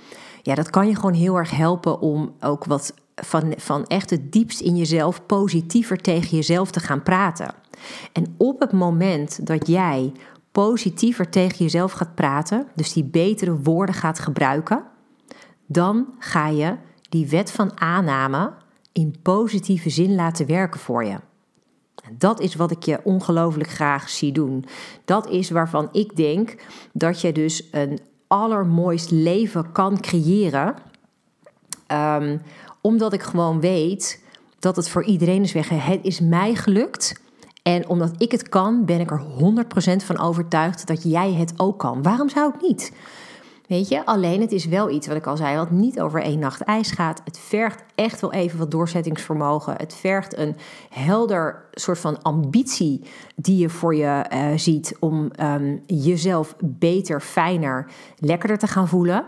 ja, 0.42 0.56
dat 0.56 0.70
kan 0.70 0.88
je 0.88 0.96
gewoon 0.96 1.14
heel 1.14 1.36
erg 1.36 1.52
helpen 1.52 2.00
om 2.00 2.34
ook 2.40 2.66
wat 2.66 2.94
van, 3.16 3.54
van 3.58 3.86
echt 3.86 4.10
het 4.10 4.32
diepst 4.32 4.60
in 4.60 4.76
jezelf 4.76 5.26
positiever 5.26 5.98
tegen 5.98 6.38
jezelf 6.38 6.72
te 6.72 6.80
gaan 6.80 7.04
praten. 7.04 7.54
En 8.12 8.36
op 8.38 8.60
het 8.60 8.72
moment 8.72 9.48
dat 9.48 9.68
jij 9.68 10.12
positiever 10.52 11.30
tegen 11.30 11.58
jezelf 11.58 11.92
gaat 11.92 12.16
praten, 12.16 12.68
dus 12.76 12.94
die 12.94 13.04
betere 13.04 13.58
woorden 13.58 13.96
gaat 13.96 14.20
gebruiken, 14.20 14.84
dan 15.66 16.08
ga 16.20 16.48
je 16.48 16.76
die 17.10 17.28
wet 17.28 17.52
van 17.52 17.80
aanname 17.80 18.54
in 18.92 19.16
positieve 19.22 19.90
zin 19.90 20.16
laten 20.16 20.48
werken 20.48 20.80
voor 20.80 21.06
je. 21.06 21.18
Dat 22.12 22.40
is 22.40 22.56
wat 22.56 22.72
ik 22.72 22.84
je 22.84 23.00
ongelooflijk 23.04 23.70
graag 23.70 24.10
zie 24.10 24.32
doen. 24.32 24.66
Dat 25.06 25.30
is 25.30 25.50
waarvan 25.50 25.90
ik 25.92 26.16
denk 26.16 26.56
dat 26.92 27.22
je 27.22 27.32
dus 27.32 27.64
een 27.72 28.00
allermooist 28.28 29.12
leven 29.12 29.72
kan 29.72 30.00
creëren. 30.00 30.76
Um, 31.92 32.42
omdat 32.82 33.14
ik 33.14 33.24
gewoon 33.24 33.60
weet 33.60 34.22
dat 34.60 34.76
het 34.76 34.90
voor 34.90 35.04
iedereen 35.04 35.44
is 35.44 35.54
weg. 35.54 35.70
Het 35.70 36.00
is 36.02 36.20
mij 36.20 36.56
gelukt. 36.56 37.22
En 37.64 37.88
omdat 37.88 38.12
ik 38.18 38.32
het 38.32 38.50
kan, 38.50 38.86
ben 38.86 39.00
ik 39.00 39.12
er 39.12 39.22
100% 40.02 40.06
van 40.06 40.20
overtuigd 40.20 40.88
dat 40.88 41.04
jij 41.04 41.34
het 41.34 41.54
ook 41.58 41.80
kan. 41.80 42.02
Waarom 42.02 42.30
zou 42.30 42.52
het 42.52 42.62
niet? 42.62 42.92
Weet 43.68 43.88
je, 43.88 44.06
alleen 44.06 44.42
het 44.42 44.52
is 44.52 44.66
wel 44.66 44.90
iets 44.90 45.08
wat 45.08 45.16
ik 45.16 45.28
al 45.28 45.38
zei, 45.38 45.58
wat 45.58 45.72
niet 45.72 46.00
over 46.00 46.22
één 46.22 46.40
nacht 46.40 46.62
ijs 46.62 46.92
gaat. 46.92 47.22
Het 47.24 47.40
vergt 47.40 47.84
echt 47.96 48.22
wel 48.22 48.34
even 48.34 48.60
wat 48.60 48.72
doorzettingsvermogen. 48.72 49.74
Het 49.78 49.94
vergt 49.94 50.38
een 50.38 50.56
helder 50.90 51.66
soort 51.72 52.00
van 52.00 52.22
ambitie 52.22 53.04
die 53.36 53.58
je 53.58 53.70
voor 53.70 53.96
je 53.96 54.26
uh, 54.34 54.48
ziet 54.56 54.98
om 55.00 55.32
um, 55.42 55.84
jezelf 55.86 56.56
beter, 56.64 57.22
fijner, 57.22 57.90
lekkerder 58.18 58.58
te 58.58 58.68
gaan 58.68 58.88
voelen. 58.88 59.26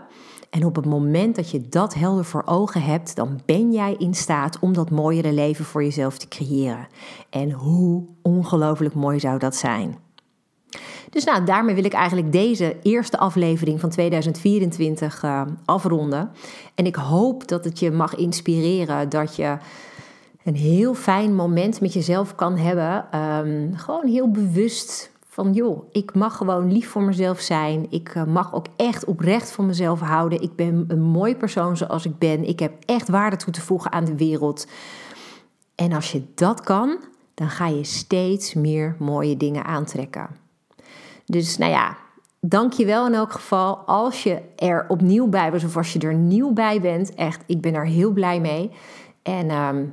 En 0.50 0.64
op 0.64 0.76
het 0.76 0.86
moment 0.86 1.36
dat 1.36 1.50
je 1.50 1.68
dat 1.68 1.94
helder 1.94 2.24
voor 2.24 2.42
ogen 2.44 2.82
hebt, 2.82 3.16
dan 3.16 3.40
ben 3.44 3.72
jij 3.72 3.94
in 3.98 4.14
staat 4.14 4.58
om 4.58 4.72
dat 4.72 4.90
mooiere 4.90 5.32
leven 5.32 5.64
voor 5.64 5.82
jezelf 5.82 6.18
te 6.18 6.28
creëren. 6.28 6.86
En 7.30 7.50
hoe 7.50 8.04
ongelooflijk 8.22 8.94
mooi 8.94 9.20
zou 9.20 9.38
dat 9.38 9.56
zijn? 9.56 9.96
Dus 11.10 11.24
nou, 11.24 11.44
daarmee 11.44 11.74
wil 11.74 11.84
ik 11.84 11.92
eigenlijk 11.92 12.32
deze 12.32 12.76
eerste 12.82 13.18
aflevering 13.18 13.80
van 13.80 13.90
2024 13.90 15.22
uh, 15.22 15.40
eh, 15.40 15.46
afronden. 15.64 16.30
En 16.74 16.86
ik 16.86 16.94
hoop 16.96 17.48
dat 17.48 17.64
het 17.64 17.78
je 17.78 17.90
mag 17.90 18.14
inspireren 18.14 19.08
dat 19.08 19.36
je 19.36 19.56
een 20.44 20.56
heel 20.56 20.94
fijn 20.94 21.34
moment 21.34 21.80
met 21.80 21.92
jezelf 21.92 22.34
kan 22.34 22.56
hebben. 22.56 23.20
Um, 23.20 23.76
gewoon 23.76 24.06
heel 24.06 24.30
bewust 24.30 25.10
van 25.28 25.52
joh, 25.52 25.84
ik 25.92 26.14
mag 26.14 26.36
gewoon 26.36 26.72
lief 26.72 26.88
voor 26.88 27.02
mezelf 27.02 27.40
zijn. 27.40 27.86
Ik 27.90 28.08
eh, 28.08 28.24
mag 28.24 28.54
ook 28.54 28.66
echt 28.76 29.04
oprecht 29.04 29.50
van 29.50 29.66
mezelf 29.66 30.00
houden. 30.00 30.42
Ik 30.42 30.56
ben 30.56 30.84
een 30.88 31.02
mooi 31.02 31.36
persoon 31.36 31.76
zoals 31.76 32.04
ik 32.04 32.18
ben. 32.18 32.48
Ik 32.48 32.58
heb 32.58 32.72
echt 32.84 33.08
waarde 33.08 33.36
toe 33.36 33.52
te 33.52 33.60
voegen 33.60 33.92
aan 33.92 34.04
de 34.04 34.16
wereld. 34.16 34.66
En 35.74 35.92
als 35.92 36.12
je 36.12 36.22
dat 36.34 36.60
kan, 36.60 36.98
dan 37.34 37.48
ga 37.48 37.66
je 37.66 37.84
steeds 37.84 38.54
meer 38.54 38.96
mooie 38.98 39.36
dingen 39.36 39.64
aantrekken. 39.64 40.39
Dus 41.30 41.58
nou 41.58 41.70
ja, 41.70 41.96
dank 42.40 42.72
je 42.72 42.84
wel 42.84 43.06
in 43.06 43.14
elk 43.14 43.32
geval. 43.32 43.76
Als 43.76 44.22
je 44.22 44.42
er 44.56 44.84
opnieuw 44.88 45.26
bij 45.26 45.50
was 45.50 45.64
of 45.64 45.76
als 45.76 45.92
je 45.92 45.98
er 45.98 46.14
nieuw 46.14 46.52
bij 46.52 46.80
bent, 46.80 47.14
echt, 47.14 47.42
ik 47.46 47.60
ben 47.60 47.74
er 47.74 47.86
heel 47.86 48.10
blij 48.10 48.40
mee. 48.40 48.70
En 49.22 49.50
ehm, 49.50 49.84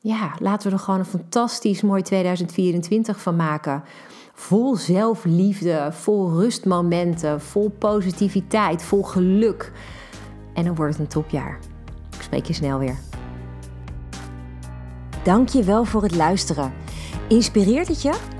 ja, 0.00 0.32
laten 0.38 0.68
we 0.68 0.74
er 0.74 0.82
gewoon 0.82 1.00
een 1.00 1.06
fantastisch 1.06 1.82
mooi 1.82 2.02
2024 2.02 3.20
van 3.20 3.36
maken. 3.36 3.82
Vol 4.34 4.76
zelfliefde, 4.76 5.88
vol 5.92 6.30
rustmomenten, 6.30 7.40
vol 7.40 7.68
positiviteit, 7.68 8.82
vol 8.82 9.02
geluk. 9.02 9.72
En 10.54 10.64
dan 10.64 10.74
wordt 10.74 10.92
het 10.92 11.00
een 11.00 11.08
topjaar. 11.08 11.58
Ik 12.16 12.22
spreek 12.22 12.44
je 12.44 12.52
snel 12.52 12.78
weer. 12.78 12.96
Dank 15.22 15.48
je 15.48 15.62
wel 15.62 15.84
voor 15.84 16.02
het 16.02 16.16
luisteren. 16.16 16.72
Inspireert 17.28 17.88
het 17.88 18.02
je? 18.02 18.39